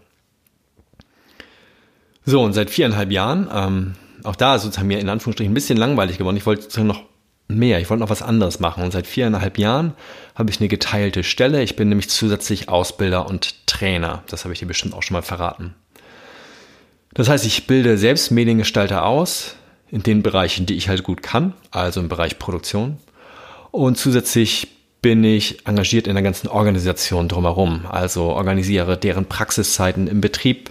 So, 2.24 2.42
und 2.42 2.54
seit 2.54 2.70
viereinhalb 2.70 3.12
Jahren, 3.12 3.48
ähm, 3.52 3.94
auch 4.24 4.36
da 4.36 4.54
ist 4.54 4.62
sozusagen 4.62 4.88
mir 4.88 4.98
in 4.98 5.08
Anführungsstrichen 5.10 5.52
ein 5.52 5.54
bisschen 5.54 5.78
langweilig 5.78 6.16
geworden. 6.16 6.36
Ich 6.36 6.46
wollte 6.46 6.62
sozusagen 6.62 6.88
noch 6.88 7.02
mehr, 7.58 7.80
ich 7.80 7.90
wollte 7.90 8.02
noch 8.02 8.10
was 8.10 8.22
anderes 8.22 8.60
machen. 8.60 8.82
Und 8.82 8.92
seit 8.92 9.06
viereinhalb 9.06 9.58
Jahren 9.58 9.94
habe 10.34 10.50
ich 10.50 10.60
eine 10.60 10.68
geteilte 10.68 11.24
Stelle. 11.24 11.62
Ich 11.62 11.76
bin 11.76 11.88
nämlich 11.88 12.10
zusätzlich 12.10 12.68
Ausbilder 12.68 13.26
und 13.26 13.66
Trainer. 13.66 14.22
Das 14.28 14.44
habe 14.44 14.52
ich 14.52 14.60
dir 14.60 14.66
bestimmt 14.66 14.94
auch 14.94 15.02
schon 15.02 15.14
mal 15.14 15.22
verraten. 15.22 15.74
Das 17.14 17.28
heißt, 17.28 17.44
ich 17.44 17.66
bilde 17.66 17.98
selbst 17.98 18.30
Mediengestalter 18.30 19.04
aus 19.04 19.56
in 19.90 20.02
den 20.02 20.22
Bereichen, 20.22 20.66
die 20.66 20.74
ich 20.74 20.88
halt 20.88 21.02
gut 21.02 21.22
kann, 21.22 21.54
also 21.70 22.00
im 22.00 22.08
Bereich 22.08 22.38
Produktion. 22.38 22.98
Und 23.72 23.98
zusätzlich 23.98 24.68
bin 25.02 25.24
ich 25.24 25.66
engagiert 25.66 26.06
in 26.06 26.14
der 26.14 26.22
ganzen 26.22 26.48
Organisation 26.48 27.28
drumherum, 27.28 27.86
also 27.88 28.24
organisiere 28.24 28.96
deren 28.96 29.26
Praxiszeiten 29.26 30.06
im 30.06 30.20
Betrieb, 30.20 30.70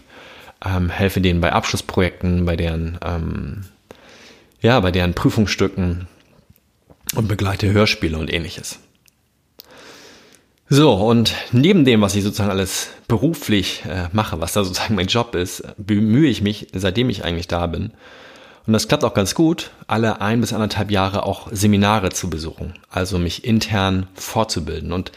ähm, 0.65 0.89
helfe 0.89 1.19
denen 1.21 1.41
bei 1.41 1.51
Abschlussprojekten, 1.51 2.45
bei 2.45 2.55
deren, 2.55 2.99
ähm, 3.03 3.65
ja, 4.61 4.79
bei 4.79 4.91
deren 4.91 5.13
Prüfungsstücken 5.13 6.07
und 7.15 7.28
begleite 7.28 7.72
Hörspiele 7.72 8.17
und 8.17 8.32
ähnliches. 8.32 8.80
So, 10.72 10.93
und 10.93 11.34
neben 11.52 11.84
dem, 11.84 12.02
was 12.02 12.15
ich 12.15 12.24
sozusagen 12.24 12.52
alles 12.52 12.89
beruflich 13.08 13.84
äh, 13.89 14.08
mache, 14.12 14.39
was 14.39 14.54
da 14.54 14.63
sozusagen 14.63 14.95
mein 14.95 15.08
Job 15.08 15.34
ist, 15.34 15.63
bemühe 15.78 16.30
ich 16.30 16.43
mich, 16.43 16.67
seitdem 16.74 17.10
ich 17.10 17.26
eigentlich 17.26 17.48
da 17.48 17.65
bin, 17.65 17.91
und 18.69 18.74
das 18.74 18.88
klappt 18.88 19.04
auch 19.04 19.15
ganz 19.15 19.34
gut, 19.34 19.72
alle 19.88 20.22
ein 20.22 20.41
bis 20.41 20.54
anderthalb 20.54 20.91
Jahre 20.91 21.24
auch 21.24 21.48
Seminare 21.52 22.12
zu 22.12 22.30
besuchen, 22.30 22.76
also 22.91 23.17
mich 23.17 23.43
intern 23.43 24.06
fortzubilden. 24.13 24.91
Und 24.91 25.12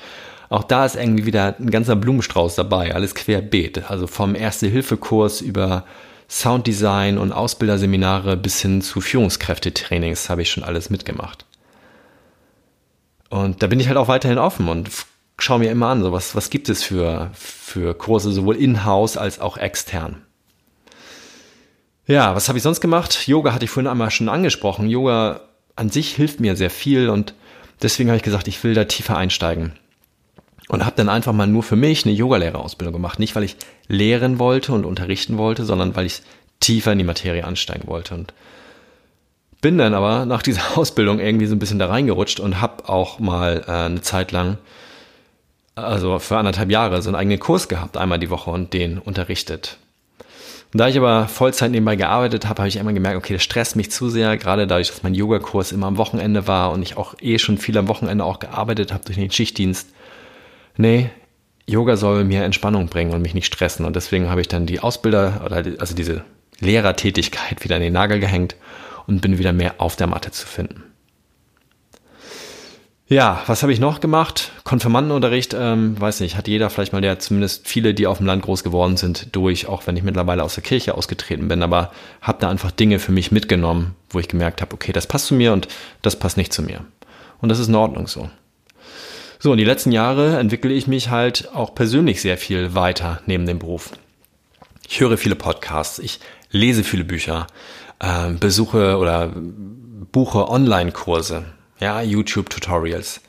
auch 0.49 0.65
da 0.65 0.87
ist 0.87 0.97
irgendwie 0.97 1.27
wieder 1.27 1.57
ein 1.59 1.71
ganzer 1.71 1.95
Blumenstrauß 1.95 2.55
dabei, 2.55 2.95
alles 2.95 3.15
querbeet. 3.15 3.91
Also 3.91 4.07
vom 4.07 4.35
Erste-Hilfe-Kurs 4.35 5.43
über 5.43 5.85
Sounddesign 6.31 7.19
und 7.19 7.33
Ausbilderseminare 7.33 8.39
bis 8.39 8.59
hin 8.63 8.81
zu 8.81 9.03
Führungskräftetrainings 9.03 10.31
habe 10.31 10.41
ich 10.41 10.51
schon 10.51 10.65
alles 10.65 10.89
mitgemacht. 10.89 11.45
Und 13.33 13.62
da 13.62 13.66
bin 13.66 13.81
ich 13.81 13.88
halt 13.88 13.97
auch 13.97 14.09
weiterhin 14.09 14.37
offen 14.37 14.68
und 14.68 14.90
schaue 15.38 15.61
mir 15.61 15.71
immer 15.71 15.87
an, 15.87 16.03
so 16.03 16.12
was, 16.12 16.35
was 16.37 16.51
gibt 16.51 16.68
es 16.68 16.83
für, 16.83 17.31
für 17.33 17.95
Kurse, 17.95 18.31
sowohl 18.31 18.57
in-house 18.57 19.16
als 19.16 19.40
auch 19.40 19.57
extern. 19.57 20.21
Ja, 22.07 22.35
was 22.35 22.49
habe 22.49 22.59
ich 22.59 22.62
sonst 22.62 22.83
gemacht? 22.83 23.27
Yoga 23.27 23.55
hatte 23.55 23.64
ich 23.64 23.71
vorhin 23.71 23.90
einmal 23.90 24.11
schon 24.11 24.29
angesprochen. 24.29 24.87
Yoga 24.87 25.40
an 25.77 25.88
sich 25.88 26.14
hilft 26.14 26.40
mir 26.40 26.57
sehr 26.57 26.68
viel 26.68 27.09
und 27.09 27.33
deswegen 27.81 28.11
habe 28.11 28.18
ich 28.18 28.23
gesagt, 28.23 28.49
ich 28.49 28.62
will 28.64 28.75
da 28.75 28.85
tiefer 28.85 29.16
einsteigen. 29.16 29.73
Und 30.68 30.85
habe 30.85 30.97
dann 30.97 31.09
einfach 31.09 31.33
mal 31.33 31.47
nur 31.47 31.62
für 31.62 31.77
mich 31.77 32.05
eine 32.05 32.14
Yogalehrerausbildung 32.14 32.92
gemacht. 32.92 33.18
Nicht, 33.18 33.35
weil 33.35 33.45
ich 33.45 33.57
lehren 33.88 34.38
wollte 34.38 34.75
und 34.75 34.85
unterrichten 34.85 35.38
wollte, 35.38 35.64
sondern 35.64 35.97
weil 35.97 36.05
ich 36.05 36.21
tiefer 36.61 36.92
in 36.92 36.99
die 36.99 37.05
Materie 37.05 37.47
ansteigen 37.47 37.88
wollte. 37.88 38.14
Und 38.14 38.35
bin 39.62 39.79
dann 39.79 39.94
aber 39.94 40.27
nach 40.27 40.42
dieser 40.42 40.61
Ausbildung 40.77 41.18
irgendwie 41.18 41.46
so 41.46 41.57
ein 41.57 41.59
bisschen 41.59 41.79
da 41.79 41.87
reingerutscht 41.87 42.38
und 42.38 42.61
habe 42.61 42.88
auch 42.90 43.18
mal 43.18 43.64
äh, 43.66 43.70
eine 43.70 44.03
Zeit 44.03 44.33
lang 44.33 44.59
also 45.75 46.18
für 46.18 46.37
anderthalb 46.37 46.70
Jahre 46.70 47.01
so 47.01 47.09
einen 47.09 47.16
eigenen 47.16 47.38
Kurs 47.38 47.68
gehabt, 47.68 47.96
einmal 47.96 48.18
die 48.18 48.29
Woche 48.29 48.51
und 48.51 48.75
den 48.75 48.98
unterrichtet. 48.98 49.79
Und 50.72 50.79
da 50.79 50.88
ich 50.88 50.96
aber 50.96 51.29
Vollzeit 51.29 51.70
nebenbei 51.70 51.96
gearbeitet 51.96 52.46
habe, 52.46 52.61
habe 52.61 52.68
ich 52.68 52.77
immer 52.77 52.92
gemerkt, 52.92 53.16
okay, 53.16 53.35
das 53.35 53.42
stresst 53.42 53.77
mich 53.77 53.90
zu 53.90 54.09
sehr, 54.09 54.37
gerade 54.37 54.66
dadurch, 54.66 54.88
dass 54.88 55.03
mein 55.03 55.14
Yogakurs 55.14 55.72
immer 55.72 55.87
am 55.87 55.98
Wochenende 55.98 56.46
war 56.46 56.72
und 56.72 56.83
ich 56.83 56.96
auch 56.96 57.14
eh 57.20 57.38
schon 57.38 57.59
viel 57.59 57.77
am 57.77 57.88
Wochenende 57.88 58.25
auch 58.25 58.38
gearbeitet 58.38 58.92
habe 58.92 59.05
durch 59.05 59.16
den 59.16 59.31
Schichtdienst. 59.31 59.90
Nee, 60.77 61.11
Yoga 61.66 61.96
soll 61.96 62.25
mir 62.25 62.42
Entspannung 62.42 62.88
bringen 62.88 63.12
und 63.12 63.22
mich 63.22 63.35
nicht 63.35 63.46
stressen. 63.46 63.85
Und 63.85 63.96
deswegen 63.96 64.31
habe 64.31 64.40
ich 64.40 64.48
dann 64.48 64.66
die 64.66 64.81
Ausbilder 64.81 65.42
oder 65.44 65.62
also 65.79 65.94
diese 65.94 66.25
Lehrertätigkeit 66.61 67.62
wieder 67.64 67.77
an 67.77 67.83
den 67.83 67.92
Nagel 67.92 68.18
gehängt 68.18 68.57
und 69.07 69.21
bin 69.21 69.38
wieder 69.38 69.53
mehr 69.53 69.75
auf 69.79 69.97
der 69.97 70.07
Matte 70.07 70.31
zu 70.31 70.47
finden. 70.47 70.85
Ja, 73.12 73.43
was 73.47 73.62
habe 73.62 73.75
ich 73.75 73.79
noch 73.79 74.01
gemacht? 74.01 74.53
Konfirmandenunterricht, 74.65 75.55
ähm, 75.59 76.01
weiß 76.01 76.21
nicht, 76.21 76.37
hat 76.37 76.49
jeder 76.49 76.71
vielleicht 76.71 76.95
mal, 76.95 77.03
der 77.03 77.19
zumindest 77.19 77.69
viele, 77.69 77.93
die 77.93 78.07
auf 78.07 78.17
dem 78.17 78.27
Land 78.27 78.43
groß 78.43 78.65
geworden 78.65 78.97
sind, 78.97 79.37
durch, 79.37 79.67
auch 79.67 79.87
wenn 79.87 79.99
ich 79.99 80.03
mittlerweile 80.03 80.43
aus 80.43 80.55
der 80.55 80.62
Kirche 80.62 80.95
ausgetreten 80.95 81.47
bin, 81.47 81.62
aber 81.62 81.93
habe 82.23 82.38
da 82.41 82.49
einfach 82.49 82.71
Dinge 82.71 82.99
für 82.99 83.12
mich 83.12 83.31
mitgenommen, 83.31 83.95
wo 84.09 84.19
ich 84.19 84.29
gemerkt 84.29 84.62
habe, 84.62 84.73
okay, 84.73 84.93
das 84.93 85.07
passt 85.07 85.27
zu 85.27 85.35
mir 85.35 85.53
und 85.53 85.69
das 86.01 86.19
passt 86.19 86.38
nicht 86.38 86.55
zu 86.55 86.62
mir. 86.62 86.87
Und 87.43 87.51
das 87.51 87.59
ist 87.59 87.69
in 87.69 87.75
Ordnung 87.75 88.07
so. 88.07 88.31
So, 89.38 89.53
und 89.53 89.59
die 89.59 89.65
letzten 89.65 89.93
Jahre 89.93 90.38
entwickle 90.38 90.73
ich 90.73 90.87
mich 90.87 91.11
halt 91.11 91.51
auch 91.53 91.75
persönlich 91.75 92.23
sehr 92.23 92.38
viel 92.38 92.75
weiter 92.75 93.21
neben 93.27 93.45
dem 93.45 93.59
Beruf. 93.59 93.91
Ich 94.88 95.01
höre 95.01 95.19
viele 95.19 95.37
Podcasts, 95.37 95.99
ich 95.99 96.21
lese 96.51 96.83
viele 96.83 97.05
Bücher, 97.05 97.47
äh, 98.03 98.33
besuche 98.33 98.99
oder 98.99 99.33
buche 100.12 100.49
Online-Kurse 100.49 101.45
ja, 101.81 102.03
YouTube-Tutorials. 102.03 103.21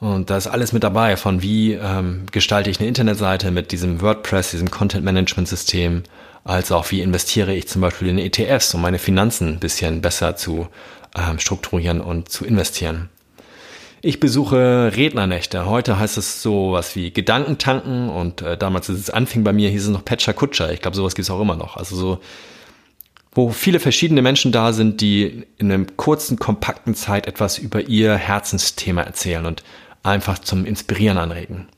Und 0.00 0.30
da 0.30 0.36
ist 0.36 0.46
alles 0.46 0.72
mit 0.72 0.84
dabei, 0.84 1.16
von 1.16 1.42
wie 1.42 1.72
ähm, 1.72 2.26
gestalte 2.30 2.70
ich 2.70 2.78
eine 2.78 2.88
Internetseite 2.88 3.50
mit 3.50 3.72
diesem 3.72 4.00
WordPress, 4.00 4.52
diesem 4.52 4.70
Content-Management-System, 4.70 6.04
als 6.44 6.70
auch 6.70 6.90
wie 6.92 7.02
investiere 7.02 7.52
ich 7.54 7.68
zum 7.68 7.82
Beispiel 7.82 8.08
in 8.08 8.18
ETFs, 8.18 8.72
um 8.74 8.80
meine 8.80 9.00
Finanzen 9.00 9.54
ein 9.54 9.60
bisschen 9.60 10.00
besser 10.00 10.36
zu 10.36 10.68
ähm, 11.16 11.40
strukturieren 11.40 12.00
und 12.00 12.28
zu 12.28 12.44
investieren. 12.44 13.08
Ich 14.00 14.20
besuche 14.20 14.92
Rednernächte. 14.94 15.66
Heute 15.66 15.98
heißt 15.98 16.16
es 16.18 16.40
so 16.40 16.72
was 16.72 16.94
wie 16.94 17.12
Gedankentanken 17.12 18.08
und 18.08 18.42
äh, 18.42 18.56
damals, 18.56 18.88
als 18.88 19.00
es 19.00 19.10
anfing 19.10 19.42
bei 19.42 19.52
mir, 19.52 19.68
hieß 19.68 19.84
es 19.84 19.90
noch 19.90 20.04
Patcher 20.04 20.32
Kutscher. 20.32 20.72
Ich 20.72 20.80
glaube, 20.80 20.96
sowas 20.96 21.16
gibt 21.16 21.24
es 21.24 21.30
auch 21.30 21.40
immer 21.40 21.56
noch. 21.56 21.76
Also 21.76 21.96
so 21.96 22.20
wo 23.38 23.50
viele 23.50 23.78
verschiedene 23.78 24.20
Menschen 24.20 24.50
da 24.50 24.72
sind, 24.72 25.00
die 25.00 25.46
in 25.58 25.70
einem 25.70 25.96
kurzen, 25.96 26.40
kompakten 26.40 26.96
Zeit 26.96 27.28
etwas 27.28 27.56
über 27.56 27.82
ihr 27.82 28.16
Herzensthema 28.16 29.02
erzählen 29.02 29.46
und 29.46 29.62
einfach 30.02 30.40
zum 30.40 30.64
Inspirieren 30.64 31.18
anregen. 31.18 31.68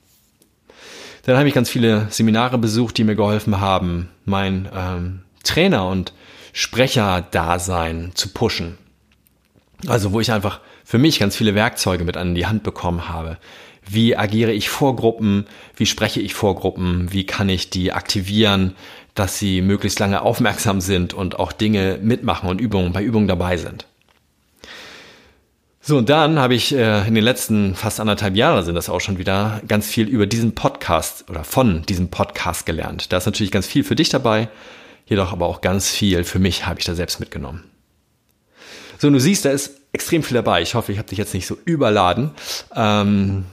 Dann 1.27 1.37
habe 1.37 1.49
ich 1.49 1.53
ganz 1.53 1.69
viele 1.69 2.07
Seminare 2.09 2.57
besucht, 2.57 2.97
die 2.97 3.05
mir 3.05 3.15
geholfen 3.15 3.61
haben, 3.61 4.09
mein 4.25 4.71
ähm, 4.75 5.21
Trainer 5.45 5.87
und 5.87 6.15
Sprecher-Dasein 6.55 8.13
zu 8.15 8.31
pushen. 8.31 8.79
Also 9.87 10.15
wo 10.15 10.21
ich 10.21 10.33
einfach 10.33 10.61
für 10.83 10.97
mich 10.97 11.19
ganz 11.19 11.37
viele 11.37 11.55
Werkzeuge 11.55 12.05
mit 12.05 12.17
an 12.17 12.35
die 12.35 12.47
Hand 12.47 12.63
bekommen 12.63 13.11
habe. 13.11 13.37
Wie 13.87 14.17
agiere 14.17 14.53
ich 14.53 14.71
vor 14.71 14.97
Gruppen? 14.97 15.47
Wie 15.77 15.87
spreche 15.87 16.21
ich 16.21 16.33
vor 16.33 16.55
Gruppen? 16.55 17.13
Wie 17.13 17.27
kann 17.27 17.51
ich 17.51 17.69
die 17.69 17.93
aktivieren? 17.93 18.77
Dass 19.15 19.39
sie 19.39 19.63
möglichst 19.63 19.99
lange 19.99 20.23
aufmerksam 20.23 20.81
sind 20.81 21.15
und 21.15 21.39
auch 21.39 21.53
Dinge 21.53 21.99
mitmachen 22.03 22.49
und 22.49 22.61
Übungen 22.61 22.93
bei 22.93 23.03
Übungen 23.03 23.29
dabei 23.29 23.57
sind. 23.57 23.87
So, 25.83 25.97
und 25.97 26.11
dann 26.11 26.39
habe 26.39 26.55
ich 26.55 26.75
äh, 26.75 27.07
in 27.09 27.15
den 27.15 27.25
letzten 27.25 27.75
fast 27.75 28.01
anderthalb 28.01 28.37
Jahren 28.37 28.65
sind 28.65 28.75
das 28.75 28.91
auch 28.91 29.01
schon 29.01 29.19
wieder 29.19 29.63
ganz 29.67 29.87
viel 29.89 30.09
über 30.09 30.27
diesen 30.27 30.55
Podcast 30.55 31.29
oder 31.31 31.43
von 31.43 31.83
diesem 31.83 32.09
Podcast 32.09 32.67
gelernt. 32.67 33.13
Da 33.13 33.17
ist 33.17 33.27
natürlich 33.27 33.51
ganz 33.51 33.67
viel 33.67 33.83
für 33.83 33.97
dich 33.97 34.11
dabei, 34.11 34.49
jedoch 35.07 35.33
aber 35.33 35.47
auch 35.47 35.63
ganz 35.63 35.89
viel 35.89 36.25
für 36.25 36.39
mich 36.39 36.67
habe 36.67 36.79
ich 36.79 36.85
da 36.85 36.95
selbst 36.95 37.19
mitgenommen. 37.19 37.65
So, 38.99 39.07
und 39.07 39.15
du 39.15 39.21
siehst, 39.21 39.47
da 39.47 39.51
ist 39.51 39.81
extrem 39.93 40.23
viel 40.23 40.35
dabei. 40.35 40.61
Ich 40.61 40.75
hoffe, 40.75 40.93
ich 40.93 40.99
habe 40.99 41.09
dich 41.09 41.19
jetzt 41.19 41.33
nicht 41.33 41.47
so 41.47 41.57
überladen. 41.65 42.33
Ähm, 42.77 43.47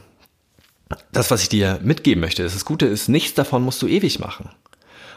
das, 1.14 1.32
was 1.32 1.42
ich 1.42 1.50
dir 1.50 1.80
mitgeben 1.82 2.20
möchte, 2.22 2.44
ist, 2.44 2.56
das 2.56 2.66
Gute 2.66 2.86
ist, 2.86 3.08
nichts 3.08 3.36
davon 3.36 3.64
musst 3.64 3.82
du 3.82 3.88
ewig 3.88 4.20
machen. 4.20 4.50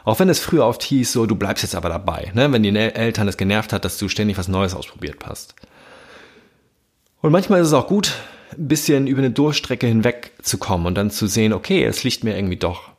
Auch 0.05 0.19
wenn 0.19 0.29
es 0.29 0.41
früher 0.41 0.67
oft 0.67 0.83
hieß, 0.83 1.13
so, 1.13 1.27
du 1.27 1.35
bleibst 1.35 1.63
jetzt 1.63 1.75
aber 1.75 1.89
dabei, 1.89 2.31
ne? 2.35 2.51
wenn 2.53 2.63
die 2.63 2.75
Eltern 2.75 3.29
es 3.29 3.37
genervt 3.37 3.73
hat, 3.73 3.85
dass 3.85 3.99
du 3.99 4.09
ständig 4.09 4.39
was 4.39 4.49
Neues 4.49 4.75
ausprobiert 4.75 5.17
hast. 5.25 5.55
Und 7.21 7.33
manchmal 7.33 7.61
ist 7.61 7.69
es 7.69 7.73
auch 7.73 7.87
gut, 7.87 8.15
ein 8.53 8.69
bisschen 8.69 9.07
über 9.07 9.21
eine 9.21 9.31
Durchstrecke 9.31 9.87
hinweg 9.87 10.33
zu 10.43 10.59
kommen 10.59 10.87
und 10.87 10.95
dann 10.95 11.11
zu 11.11 11.27
sehen, 11.27 11.53
okay, 11.53 11.85
es 11.85 12.03
liegt 12.03 12.25
mir 12.25 12.35
irgendwie 12.35 12.57
doch. 12.57 12.91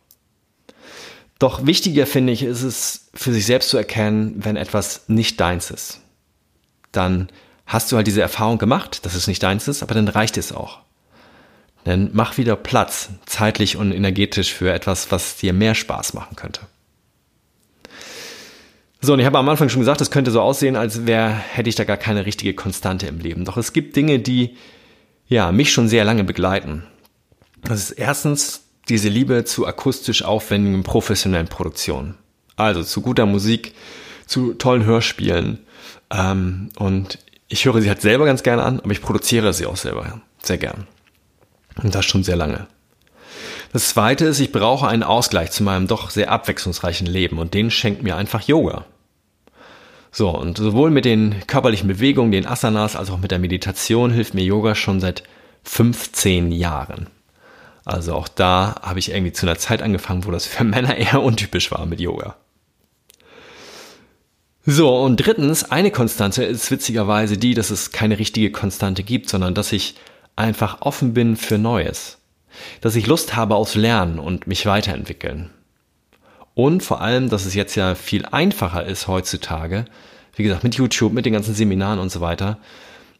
Doch 1.39 1.65
wichtiger 1.65 2.05
finde 2.05 2.33
ich, 2.33 2.43
ist 2.43 2.61
es 2.61 3.09
für 3.15 3.33
sich 3.33 3.45
selbst 3.47 3.69
zu 3.69 3.77
erkennen, 3.77 4.35
wenn 4.37 4.55
etwas 4.55 5.05
nicht 5.07 5.39
deins 5.39 5.71
ist. 5.71 6.01
Dann 6.91 7.29
hast 7.65 7.91
du 7.91 7.95
halt 7.95 8.05
diese 8.05 8.21
Erfahrung 8.21 8.59
gemacht, 8.59 9.05
dass 9.05 9.15
es 9.15 9.27
nicht 9.27 9.41
deins 9.41 9.67
ist, 9.67 9.81
aber 9.81 9.95
dann 9.95 10.07
reicht 10.07 10.37
es 10.37 10.51
auch. 10.51 10.81
Dann 11.83 12.11
mach 12.13 12.37
wieder 12.37 12.55
Platz, 12.55 13.09
zeitlich 13.25 13.75
und 13.75 13.91
energetisch 13.91 14.53
für 14.53 14.71
etwas, 14.71 15.11
was 15.11 15.37
dir 15.37 15.51
mehr 15.51 15.73
Spaß 15.73 16.13
machen 16.13 16.35
könnte. 16.35 16.61
So, 19.03 19.13
und 19.13 19.19
ich 19.19 19.25
habe 19.25 19.39
am 19.39 19.49
Anfang 19.49 19.67
schon 19.69 19.81
gesagt, 19.81 19.99
es 20.01 20.11
könnte 20.11 20.29
so 20.29 20.41
aussehen, 20.41 20.75
als 20.75 21.07
wäre, 21.07 21.31
hätte 21.31 21.69
ich 21.69 21.75
da 21.75 21.85
gar 21.85 21.97
keine 21.97 22.27
richtige 22.27 22.53
Konstante 22.53 23.07
im 23.07 23.19
Leben. 23.19 23.45
Doch 23.45 23.57
es 23.57 23.73
gibt 23.73 23.95
Dinge, 23.95 24.19
die, 24.19 24.57
ja, 25.27 25.51
mich 25.51 25.71
schon 25.71 25.87
sehr 25.87 26.05
lange 26.05 26.23
begleiten. 26.23 26.83
Das 27.63 27.79
ist 27.79 27.91
erstens 27.91 28.63
diese 28.89 29.09
Liebe 29.09 29.43
zu 29.43 29.65
akustisch 29.65 30.23
aufwendigen 30.23 30.83
professionellen 30.83 31.47
Produktionen. 31.47 32.15
Also 32.55 32.83
zu 32.83 33.01
guter 33.01 33.25
Musik, 33.25 33.73
zu 34.27 34.53
tollen 34.53 34.85
Hörspielen. 34.85 35.59
Ähm, 36.11 36.69
und 36.77 37.17
ich 37.47 37.65
höre 37.65 37.81
sie 37.81 37.89
halt 37.89 38.01
selber 38.01 38.25
ganz 38.25 38.43
gerne 38.43 38.61
an, 38.63 38.79
aber 38.79 38.91
ich 38.91 39.01
produziere 39.01 39.51
sie 39.53 39.65
auch 39.65 39.77
selber 39.77 40.21
sehr 40.43 40.57
gern. 40.57 40.85
Und 41.81 41.95
das 41.95 42.05
schon 42.05 42.23
sehr 42.23 42.35
lange. 42.35 42.67
Das 43.71 43.89
zweite 43.89 44.25
ist, 44.25 44.39
ich 44.39 44.51
brauche 44.51 44.87
einen 44.87 45.03
Ausgleich 45.03 45.51
zu 45.51 45.63
meinem 45.63 45.87
doch 45.87 46.09
sehr 46.09 46.29
abwechslungsreichen 46.29 47.07
Leben 47.07 47.39
und 47.39 47.53
den 47.53 47.71
schenkt 47.71 48.03
mir 48.03 48.17
einfach 48.17 48.41
Yoga. 48.41 48.85
So, 50.11 50.29
und 50.29 50.57
sowohl 50.57 50.91
mit 50.91 51.05
den 51.05 51.35
körperlichen 51.47 51.87
Bewegungen, 51.87 52.33
den 52.33 52.45
Asanas, 52.45 52.97
als 52.97 53.09
auch 53.09 53.19
mit 53.19 53.31
der 53.31 53.39
Meditation 53.39 54.11
hilft 54.11 54.33
mir 54.33 54.43
Yoga 54.43 54.75
schon 54.75 54.99
seit 54.99 55.23
15 55.63 56.51
Jahren. 56.51 57.07
Also 57.85 58.13
auch 58.13 58.27
da 58.27 58.75
habe 58.81 58.99
ich 58.99 59.11
irgendwie 59.11 59.31
zu 59.31 59.45
einer 59.45 59.57
Zeit 59.57 59.81
angefangen, 59.81 60.25
wo 60.25 60.31
das 60.31 60.45
für 60.45 60.63
Männer 60.65 60.97
eher 60.97 61.21
untypisch 61.21 61.71
war 61.71 61.85
mit 61.85 62.01
Yoga. 62.01 62.35
So, 64.65 64.95
und 65.01 65.15
drittens, 65.15 65.71
eine 65.71 65.91
Konstante 65.91 66.43
ist 66.43 66.69
witzigerweise 66.69 67.37
die, 67.37 67.53
dass 67.53 67.71
es 67.71 67.91
keine 67.91 68.19
richtige 68.19 68.51
Konstante 68.51 69.01
gibt, 69.01 69.29
sondern 69.29 69.55
dass 69.55 69.71
ich 69.71 69.95
einfach 70.35 70.81
offen 70.81 71.13
bin 71.13 71.37
für 71.37 71.57
Neues 71.57 72.20
dass 72.81 72.95
ich 72.95 73.07
Lust 73.07 73.35
habe 73.35 73.55
aufs 73.55 73.75
Lernen 73.75 74.19
und 74.19 74.47
mich 74.47 74.65
weiterentwickeln. 74.65 75.49
Und 76.53 76.83
vor 76.83 77.01
allem, 77.01 77.29
dass 77.29 77.45
es 77.45 77.53
jetzt 77.53 77.75
ja 77.75 77.95
viel 77.95 78.25
einfacher 78.25 78.85
ist 78.85 79.07
heutzutage, 79.07 79.85
wie 80.35 80.43
gesagt, 80.43 80.63
mit 80.63 80.75
YouTube, 80.75 81.13
mit 81.13 81.25
den 81.25 81.33
ganzen 81.33 81.55
Seminaren 81.55 81.99
und 81.99 82.11
so 82.11 82.21
weiter, 82.21 82.57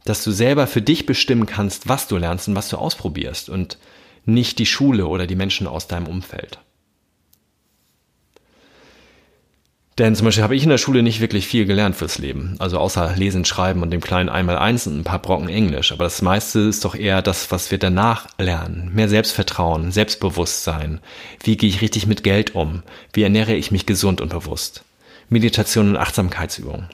dass 0.05 0.23
du 0.23 0.31
selber 0.31 0.67
für 0.67 0.81
dich 0.81 1.05
bestimmen 1.05 1.45
kannst, 1.45 1.87
was 1.87 2.07
du 2.07 2.17
lernst 2.17 2.47
und 2.47 2.55
was 2.55 2.69
du 2.69 2.77
ausprobierst 2.77 3.49
und 3.49 3.77
nicht 4.25 4.59
die 4.59 4.65
Schule 4.65 5.07
oder 5.07 5.27
die 5.27 5.35
Menschen 5.35 5.67
aus 5.67 5.87
deinem 5.87 6.07
Umfeld. 6.07 6.59
Denn 10.01 10.15
zum 10.15 10.25
Beispiel 10.25 10.41
habe 10.41 10.55
ich 10.55 10.63
in 10.63 10.69
der 10.69 10.79
Schule 10.79 11.03
nicht 11.03 11.21
wirklich 11.21 11.45
viel 11.45 11.67
gelernt 11.67 11.95
fürs 11.95 12.17
Leben. 12.17 12.55
Also 12.57 12.79
außer 12.79 13.13
Lesen, 13.15 13.45
Schreiben 13.45 13.83
und 13.83 13.91
dem 13.91 14.01
kleinen 14.01 14.29
Einmal-Eins 14.29 14.87
und 14.87 14.97
ein 14.97 15.03
paar 15.03 15.21
Brocken 15.21 15.47
Englisch. 15.47 15.91
Aber 15.91 16.05
das 16.05 16.23
meiste 16.23 16.61
ist 16.61 16.85
doch 16.85 16.95
eher 16.95 17.21
das, 17.21 17.51
was 17.51 17.69
wir 17.69 17.77
danach 17.77 18.27
lernen. 18.39 18.89
Mehr 18.95 19.09
Selbstvertrauen, 19.09 19.91
Selbstbewusstsein. 19.91 21.01
Wie 21.43 21.55
gehe 21.55 21.69
ich 21.69 21.81
richtig 21.81 22.07
mit 22.07 22.23
Geld 22.23 22.55
um? 22.55 22.81
Wie 23.13 23.21
ernähre 23.21 23.53
ich 23.53 23.69
mich 23.69 23.85
gesund 23.85 24.21
und 24.21 24.29
bewusst? 24.29 24.83
Meditation 25.29 25.89
und 25.89 25.97
Achtsamkeitsübungen. 25.97 26.87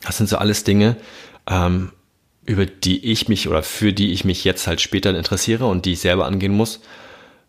Das 0.00 0.16
sind 0.16 0.30
so 0.30 0.38
alles 0.38 0.64
Dinge, 0.64 0.96
ähm, 1.46 1.92
über 2.46 2.64
die 2.64 3.04
ich 3.04 3.28
mich 3.28 3.48
oder 3.48 3.62
für 3.62 3.92
die 3.92 4.12
ich 4.12 4.24
mich 4.24 4.44
jetzt 4.44 4.66
halt 4.66 4.80
später 4.80 5.14
interessiere 5.14 5.66
und 5.66 5.84
die 5.84 5.92
ich 5.92 6.00
selber 6.00 6.24
angehen 6.24 6.56
muss, 6.56 6.80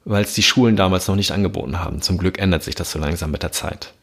weil 0.03 0.25
es 0.25 0.33
die 0.33 0.43
Schulen 0.43 0.75
damals 0.75 1.07
noch 1.07 1.15
nicht 1.15 1.31
angeboten 1.31 1.79
haben. 1.79 2.01
Zum 2.01 2.17
Glück 2.17 2.39
ändert 2.39 2.63
sich 2.63 2.75
das 2.75 2.91
so 2.91 2.99
langsam 2.99 3.31
mit 3.31 3.41
der 3.41 3.53
Zeit. 3.53 3.93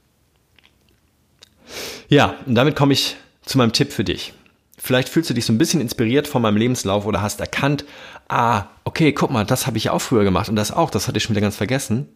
Ja, 2.09 2.35
und 2.47 2.55
damit 2.55 2.77
komme 2.77 2.92
ich 2.92 3.16
zu 3.45 3.59
meinem 3.59 3.73
Tipp 3.73 3.92
für 3.92 4.05
dich. 4.05 4.33
Vielleicht 4.79 5.09
fühlst 5.09 5.31
du 5.31 5.35
dich 5.35 5.47
so 5.47 5.53
ein 5.53 5.59
bisschen 5.59 5.81
inspiriert 5.81 6.29
von 6.29 6.42
meinem 6.42 6.57
Lebenslauf 6.57 7.07
oder 7.07 7.23
hast 7.23 7.40
erkannt, 7.40 7.85
ah, 8.29 8.66
okay, 8.85 9.12
guck 9.12 9.31
mal, 9.31 9.45
das 9.45 9.66
habe 9.66 9.79
ich 9.79 9.90
auch 9.90 10.01
früher 10.01 10.25
gemacht 10.25 10.49
und 10.49 10.57
das 10.57 10.71
auch, 10.71 10.90
das 10.90 11.09
hatte 11.09 11.19
ich 11.19 11.25
schon 11.25 11.35
wieder 11.35 11.42
ganz 11.42 11.57
vergessen. 11.57 12.09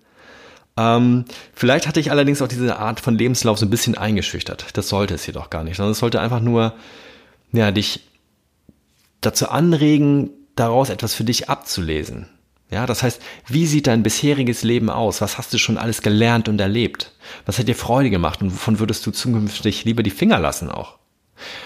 Ähm, 0.76 1.24
vielleicht 1.55 1.87
hatte 1.88 2.00
ich 2.00 2.11
allerdings 2.11 2.42
auch 2.42 2.48
diese 2.48 2.79
Art 2.79 3.00
von 3.00 3.18
Lebenslauf 3.18 3.59
so 3.59 3.66
ein 3.66 3.70
bisschen 3.70 3.96
eingeschüchtert. 3.96 4.66
Das 4.74 4.88
sollte 4.88 5.14
es 5.14 5.26
jedoch 5.26 5.50
gar 5.50 5.64
nicht, 5.64 5.76
sondern 5.76 5.92
es 5.92 5.98
sollte 5.98 6.20
einfach 6.20 6.40
nur, 6.40 6.74
ja, 7.53 7.70
dich 7.72 8.00
dazu 9.20 9.48
anregen, 9.48 10.31
daraus 10.55 10.90
etwas 10.90 11.14
für 11.14 11.24
dich 11.24 11.48
abzulesen. 11.48 12.29
Ja, 12.70 12.87
das 12.87 13.02
heißt, 13.02 13.20
wie 13.48 13.66
sieht 13.66 13.88
dein 13.88 14.04
bisheriges 14.04 14.62
Leben 14.62 14.90
aus? 14.90 15.20
Was 15.20 15.38
hast 15.38 15.52
du 15.52 15.59
schon 15.59 15.76
alles 15.76 16.02
gelernt 16.02 16.48
und 16.48 16.61
erlebt? 16.61 17.12
Was 17.44 17.59
hat 17.59 17.66
dir 17.66 17.74
Freude 17.74 18.11
gemacht 18.11 18.42
und 18.42 18.52
wovon 18.52 18.78
würdest 18.78 19.04
du 19.06 19.11
zukünftig 19.11 19.85
lieber 19.85 20.04
die 20.04 20.11
Finger 20.11 20.38
lassen 20.38 20.70
auch? 20.70 20.98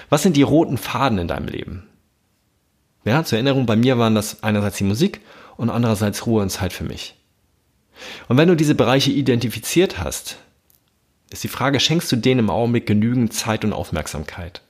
Was 0.08 0.22
sind 0.22 0.36
die 0.36 0.42
roten 0.42 0.78
Faden 0.78 1.18
in 1.18 1.28
deinem 1.28 1.48
Leben? 1.48 1.86
Ja, 3.04 3.22
zur 3.22 3.36
Erinnerung, 3.36 3.66
bei 3.66 3.76
mir 3.76 3.98
waren 3.98 4.14
das 4.14 4.42
einerseits 4.42 4.78
die 4.78 4.84
Musik 4.84 5.20
und 5.56 5.68
andererseits 5.68 6.26
Ruhe 6.26 6.40
und 6.40 6.48
Zeit 6.48 6.72
für 6.72 6.84
mich. 6.84 7.16
Und 8.28 8.38
wenn 8.38 8.48
du 8.48 8.56
diese 8.56 8.74
Bereiche 8.74 9.10
identifiziert 9.10 9.98
hast, 9.98 10.38
ist 11.30 11.44
die 11.44 11.48
Frage, 11.48 11.80
schenkst 11.80 12.10
du 12.12 12.16
denen 12.16 12.40
im 12.40 12.50
Augenblick 12.50 12.86
genügend 12.86 13.34
Zeit 13.34 13.64
und 13.64 13.74
Aufmerksamkeit? 13.74 14.62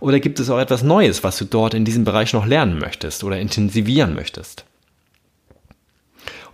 Oder 0.00 0.18
gibt 0.18 0.40
es 0.40 0.50
auch 0.50 0.58
etwas 0.58 0.82
Neues, 0.82 1.22
was 1.22 1.38
du 1.38 1.44
dort 1.44 1.74
in 1.74 1.84
diesem 1.84 2.04
Bereich 2.04 2.32
noch 2.32 2.46
lernen 2.46 2.78
möchtest 2.78 3.22
oder 3.24 3.38
intensivieren 3.38 4.14
möchtest? 4.14 4.64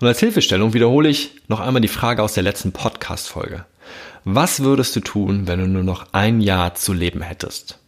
Und 0.03 0.09
als 0.09 0.19
Hilfestellung 0.19 0.75
wiederhole 0.75 1.09
ich 1.09 1.31
noch 1.47 1.61
einmal 1.61 1.81
die 1.81 1.87
Frage 1.87 2.25
aus 2.25 2.35
der 2.35 2.43
letzten 2.43 2.73
Podcast-Folge. 2.73 3.67
Was 4.25 4.59
würdest 4.59 4.97
du 4.97 5.01
tun, 5.01 5.47
wenn 5.47 5.61
du 5.61 5.69
nur 5.69 5.85
noch 5.85 6.09
ein 6.11 6.41
Jahr 6.41 6.75
zu 6.75 6.93
leben 6.93 7.23
hättest? 7.23 7.79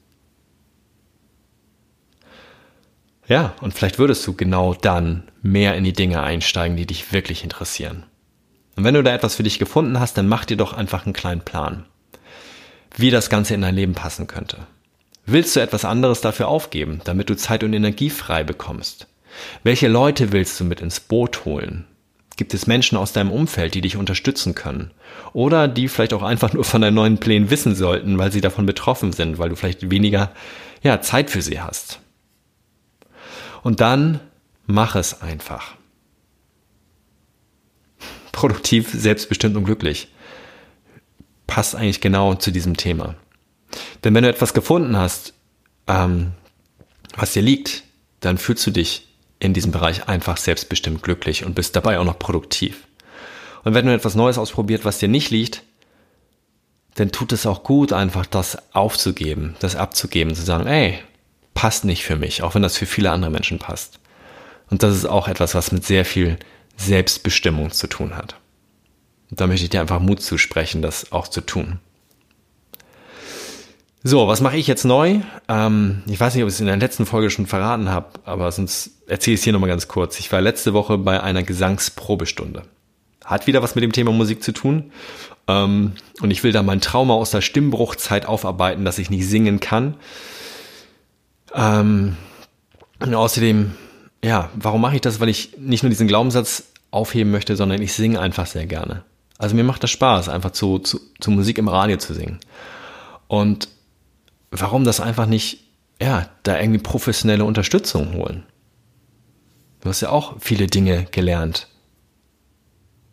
Ja, 3.26 3.56
und 3.60 3.74
vielleicht 3.74 3.98
würdest 3.98 4.24
du 4.28 4.34
genau 4.34 4.74
dann 4.74 5.24
mehr 5.42 5.74
in 5.74 5.82
die 5.82 5.92
Dinge 5.92 6.22
einsteigen, 6.22 6.76
die 6.76 6.86
dich 6.86 7.12
wirklich 7.12 7.42
interessieren. 7.42 8.04
Und 8.76 8.84
wenn 8.84 8.94
du 8.94 9.02
da 9.02 9.12
etwas 9.12 9.34
für 9.34 9.42
dich 9.42 9.58
gefunden 9.58 9.98
hast, 9.98 10.16
dann 10.16 10.28
mach 10.28 10.44
dir 10.44 10.56
doch 10.56 10.72
einfach 10.72 11.06
einen 11.06 11.14
kleinen 11.14 11.40
Plan, 11.40 11.84
wie 12.96 13.10
das 13.10 13.28
Ganze 13.28 13.54
in 13.54 13.62
dein 13.62 13.74
Leben 13.74 13.94
passen 13.94 14.28
könnte. 14.28 14.58
Willst 15.26 15.56
du 15.56 15.60
etwas 15.60 15.84
anderes 15.84 16.20
dafür 16.20 16.46
aufgeben, 16.46 17.00
damit 17.02 17.28
du 17.28 17.34
Zeit 17.34 17.64
und 17.64 17.72
Energie 17.72 18.10
frei 18.10 18.44
bekommst? 18.44 19.08
Welche 19.64 19.88
Leute 19.88 20.30
willst 20.30 20.60
du 20.60 20.64
mit 20.64 20.80
ins 20.80 21.00
Boot 21.00 21.44
holen? 21.44 21.86
Gibt 22.36 22.52
es 22.52 22.66
Menschen 22.66 22.98
aus 22.98 23.12
deinem 23.12 23.30
Umfeld, 23.30 23.74
die 23.74 23.80
dich 23.80 23.96
unterstützen 23.96 24.54
können? 24.54 24.90
Oder 25.32 25.68
die 25.68 25.88
vielleicht 25.88 26.12
auch 26.12 26.22
einfach 26.22 26.52
nur 26.52 26.64
von 26.64 26.80
deinen 26.80 26.94
neuen 26.94 27.18
Plänen 27.18 27.50
wissen 27.50 27.76
sollten, 27.76 28.18
weil 28.18 28.32
sie 28.32 28.40
davon 28.40 28.66
betroffen 28.66 29.12
sind, 29.12 29.38
weil 29.38 29.50
du 29.50 29.56
vielleicht 29.56 29.90
weniger 29.90 30.32
ja, 30.82 31.00
Zeit 31.00 31.30
für 31.30 31.42
sie 31.42 31.60
hast? 31.60 32.00
Und 33.62 33.80
dann 33.80 34.20
mach 34.66 34.96
es 34.96 35.22
einfach. 35.22 35.74
Produktiv, 38.32 38.90
selbstbestimmt 38.92 39.56
und 39.56 39.64
glücklich. 39.64 40.08
Passt 41.46 41.76
eigentlich 41.76 42.00
genau 42.00 42.34
zu 42.34 42.50
diesem 42.50 42.76
Thema. 42.76 43.14
Denn 44.02 44.14
wenn 44.14 44.24
du 44.24 44.28
etwas 44.28 44.54
gefunden 44.54 44.96
hast, 44.96 45.34
ähm, 45.86 46.32
was 47.16 47.32
dir 47.32 47.42
liegt, 47.42 47.84
dann 48.20 48.38
fühlst 48.38 48.66
du 48.66 48.70
dich 48.70 49.13
in 49.38 49.54
diesem 49.54 49.72
Bereich 49.72 50.08
einfach 50.08 50.36
selbstbestimmt 50.36 51.02
glücklich 51.02 51.44
und 51.44 51.54
bist 51.54 51.76
dabei 51.76 51.98
auch 51.98 52.04
noch 52.04 52.18
produktiv. 52.18 52.86
Und 53.64 53.74
wenn 53.74 53.86
du 53.86 53.94
etwas 53.94 54.14
Neues 54.14 54.38
ausprobiert, 54.38 54.84
was 54.84 54.98
dir 54.98 55.08
nicht 55.08 55.30
liegt, 55.30 55.62
dann 56.94 57.10
tut 57.10 57.32
es 57.32 57.46
auch 57.46 57.62
gut, 57.62 57.92
einfach 57.92 58.26
das 58.26 58.58
aufzugeben, 58.74 59.56
das 59.58 59.74
abzugeben, 59.74 60.34
zu 60.34 60.42
sagen, 60.42 60.66
ey, 60.66 60.98
passt 61.54 61.84
nicht 61.84 62.04
für 62.04 62.16
mich, 62.16 62.42
auch 62.42 62.54
wenn 62.54 62.62
das 62.62 62.76
für 62.76 62.86
viele 62.86 63.10
andere 63.10 63.30
Menschen 63.30 63.58
passt. 63.58 63.98
Und 64.70 64.82
das 64.82 64.94
ist 64.94 65.06
auch 65.06 65.28
etwas, 65.28 65.54
was 65.54 65.72
mit 65.72 65.84
sehr 65.84 66.04
viel 66.04 66.38
Selbstbestimmung 66.76 67.70
zu 67.70 67.86
tun 67.86 68.16
hat. 68.16 68.36
Und 69.30 69.40
da 69.40 69.46
möchte 69.46 69.64
ich 69.64 69.70
dir 69.70 69.80
einfach 69.80 70.00
Mut 70.00 70.22
zusprechen, 70.22 70.82
das 70.82 71.12
auch 71.12 71.28
zu 71.28 71.40
tun. 71.40 71.80
So, 74.06 74.28
was 74.28 74.42
mache 74.42 74.58
ich 74.58 74.66
jetzt 74.66 74.84
neu? 74.84 75.20
Ähm, 75.48 76.02
ich 76.06 76.20
weiß 76.20 76.34
nicht, 76.34 76.44
ob 76.44 76.48
ich 76.48 76.54
es 76.54 76.60
in 76.60 76.66
der 76.66 76.76
letzten 76.76 77.06
Folge 77.06 77.30
schon 77.30 77.46
verraten 77.46 77.88
habe, 77.88 78.08
aber 78.26 78.52
sonst 78.52 78.90
erzähle 79.06 79.32
ich 79.34 79.40
es 79.40 79.44
hier 79.44 79.54
nochmal 79.54 79.70
ganz 79.70 79.88
kurz. 79.88 80.18
Ich 80.18 80.30
war 80.30 80.42
letzte 80.42 80.74
Woche 80.74 80.98
bei 80.98 81.22
einer 81.22 81.42
Gesangsprobestunde. 81.42 82.64
Hat 83.24 83.46
wieder 83.46 83.62
was 83.62 83.74
mit 83.74 83.82
dem 83.82 83.92
Thema 83.92 84.12
Musik 84.12 84.42
zu 84.42 84.52
tun. 84.52 84.92
Ähm, 85.48 85.92
und 86.20 86.30
ich 86.30 86.44
will 86.44 86.52
da 86.52 86.62
mein 86.62 86.82
Trauma 86.82 87.14
aus 87.14 87.30
der 87.30 87.40
Stimmbruchzeit 87.40 88.26
aufarbeiten, 88.26 88.84
dass 88.84 88.98
ich 88.98 89.08
nicht 89.08 89.26
singen 89.26 89.58
kann. 89.58 89.94
Ähm, 91.54 92.18
und 93.00 93.14
außerdem, 93.14 93.72
ja, 94.22 94.50
warum 94.54 94.82
mache 94.82 94.96
ich 94.96 95.00
das? 95.00 95.18
Weil 95.18 95.30
ich 95.30 95.56
nicht 95.56 95.82
nur 95.82 95.88
diesen 95.88 96.08
Glaubenssatz 96.08 96.64
aufheben 96.90 97.32
möchte, 97.32 97.56
sondern 97.56 97.80
ich 97.80 97.94
singe 97.94 98.20
einfach 98.20 98.44
sehr 98.44 98.66
gerne. 98.66 99.02
Also 99.38 99.56
mir 99.56 99.64
macht 99.64 99.82
das 99.82 99.90
Spaß, 99.90 100.28
einfach 100.28 100.50
zu, 100.50 100.78
zu, 100.78 101.00
zu 101.20 101.30
Musik 101.30 101.56
im 101.56 101.68
Radio 101.68 101.96
zu 101.96 102.12
singen. 102.12 102.38
Und 103.28 103.68
warum 104.60 104.84
das 104.84 105.00
einfach 105.00 105.26
nicht, 105.26 105.64
ja, 106.00 106.28
da 106.42 106.58
irgendwie 106.58 106.80
professionelle 106.80 107.44
Unterstützung 107.44 108.14
holen? 108.14 108.44
Du 109.80 109.88
hast 109.88 110.00
ja 110.00 110.10
auch 110.10 110.36
viele 110.40 110.66
Dinge 110.66 111.06
gelernt. 111.10 111.68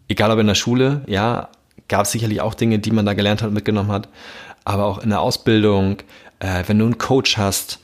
Egal 0.08 0.32
ob 0.32 0.40
in 0.40 0.48
der 0.48 0.56
Schule, 0.56 1.04
ja, 1.08 1.50
gab 1.88 2.06
es 2.06 2.12
sicherlich 2.12 2.42
auch 2.42 2.54
Dinge, 2.54 2.80
die 2.80 2.92
man 2.92 3.06
da 3.06 3.14
gelernt 3.14 3.42
hat 3.42 3.50
und 3.50 3.54
mitgenommen 3.54 3.92
hat, 3.92 4.10
aber 4.64 4.86
auch 4.86 5.00
in 5.00 5.10
der 5.10 5.22
Ausbildung, 5.22 5.98
äh, 6.40 6.64
wenn 6.68 6.80
du 6.80 6.86
einen 6.86 6.98
Coach 6.98 7.38
hast 7.38 7.80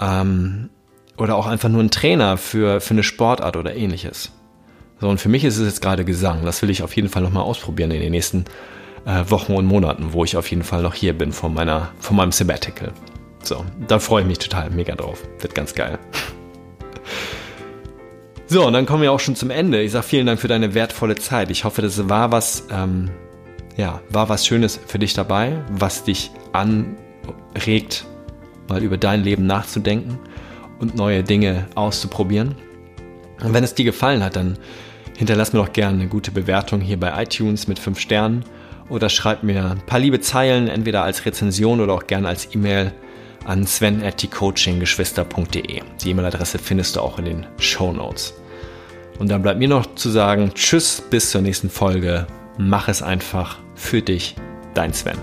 ähm, 0.00 0.70
oder 1.16 1.36
auch 1.36 1.46
einfach 1.46 1.68
nur 1.68 1.80
einen 1.80 1.90
Trainer 1.90 2.36
für, 2.36 2.80
für 2.80 2.94
eine 2.94 3.02
Sportart 3.02 3.56
oder 3.56 3.74
ähnliches. 3.74 4.32
So, 5.00 5.08
und 5.08 5.18
für 5.18 5.28
mich 5.28 5.44
ist 5.44 5.56
es 5.56 5.66
jetzt 5.66 5.82
gerade 5.82 6.04
Gesang. 6.04 6.44
Das 6.44 6.60
will 6.62 6.70
ich 6.70 6.82
auf 6.82 6.94
jeden 6.94 7.08
Fall 7.08 7.22
nochmal 7.22 7.44
ausprobieren 7.44 7.90
in 7.90 8.00
den 8.00 8.12
nächsten 8.12 8.44
äh, 9.04 9.24
Wochen 9.28 9.54
und 9.54 9.66
Monaten, 9.66 10.12
wo 10.12 10.24
ich 10.24 10.36
auf 10.36 10.50
jeden 10.50 10.62
Fall 10.62 10.82
noch 10.82 10.94
hier 10.94 11.16
bin 11.16 11.32
von, 11.32 11.54
meiner, 11.54 11.92
von 11.98 12.16
meinem 12.16 12.32
Sabbatical. 12.32 12.92
So, 13.42 13.64
da 13.88 13.98
freue 13.98 14.22
ich 14.22 14.28
mich 14.28 14.38
total 14.38 14.70
mega 14.70 14.94
drauf. 14.94 15.22
Wird 15.40 15.54
ganz 15.54 15.74
geil. 15.74 15.98
So, 18.52 18.66
und 18.66 18.72
dann 18.72 18.84
kommen 18.84 19.04
wir 19.04 19.12
auch 19.12 19.20
schon 19.20 19.36
zum 19.36 19.50
Ende. 19.50 19.80
Ich 19.80 19.92
sage 19.92 20.04
vielen 20.04 20.26
Dank 20.26 20.40
für 20.40 20.48
deine 20.48 20.74
wertvolle 20.74 21.14
Zeit. 21.14 21.52
Ich 21.52 21.62
hoffe, 21.62 21.82
das 21.82 22.08
war 22.08 22.32
was, 22.32 22.66
ähm, 22.72 23.08
ja, 23.76 24.00
war 24.08 24.28
was 24.28 24.44
Schönes 24.44 24.80
für 24.88 24.98
dich 24.98 25.14
dabei, 25.14 25.62
was 25.70 26.02
dich 26.02 26.32
anregt, 26.52 28.06
mal 28.68 28.82
über 28.82 28.98
dein 28.98 29.22
Leben 29.22 29.46
nachzudenken 29.46 30.18
und 30.80 30.96
neue 30.96 31.22
Dinge 31.22 31.68
auszuprobieren. 31.76 32.56
Und 33.40 33.54
wenn 33.54 33.62
es 33.62 33.74
dir 33.74 33.84
gefallen 33.84 34.24
hat, 34.24 34.34
dann 34.34 34.58
hinterlass 35.16 35.52
mir 35.52 35.60
doch 35.60 35.72
gerne 35.72 36.00
eine 36.00 36.08
gute 36.08 36.32
Bewertung 36.32 36.80
hier 36.80 36.98
bei 36.98 37.22
iTunes 37.22 37.68
mit 37.68 37.78
5 37.78 38.00
Sternen 38.00 38.44
oder 38.90 39.08
schreib 39.08 39.42
mir 39.42 39.70
ein 39.70 39.80
paar 39.86 39.98
liebe 39.98 40.20
Zeilen, 40.20 40.68
entweder 40.68 41.02
als 41.02 41.24
Rezension 41.24 41.80
oder 41.80 41.94
auch 41.94 42.06
gerne 42.06 42.28
als 42.28 42.54
E-Mail 42.54 42.92
an 43.46 43.66
sven.coachinggeschwister.de. 43.66 45.80
Die 46.02 46.10
E-Mail-Adresse 46.10 46.58
findest 46.58 46.96
du 46.96 47.00
auch 47.00 47.18
in 47.18 47.24
den 47.24 47.46
Show 47.58 47.90
Notes. 47.92 48.34
Und 49.18 49.30
dann 49.30 49.40
bleibt 49.42 49.58
mir 49.58 49.68
noch 49.68 49.94
zu 49.94 50.10
sagen, 50.10 50.52
tschüss, 50.54 51.02
bis 51.08 51.30
zur 51.30 51.40
nächsten 51.42 51.70
Folge. 51.70 52.26
Mach 52.58 52.88
es 52.88 53.02
einfach 53.02 53.58
für 53.74 54.02
dich, 54.02 54.34
dein 54.74 54.92
Sven. 54.92 55.18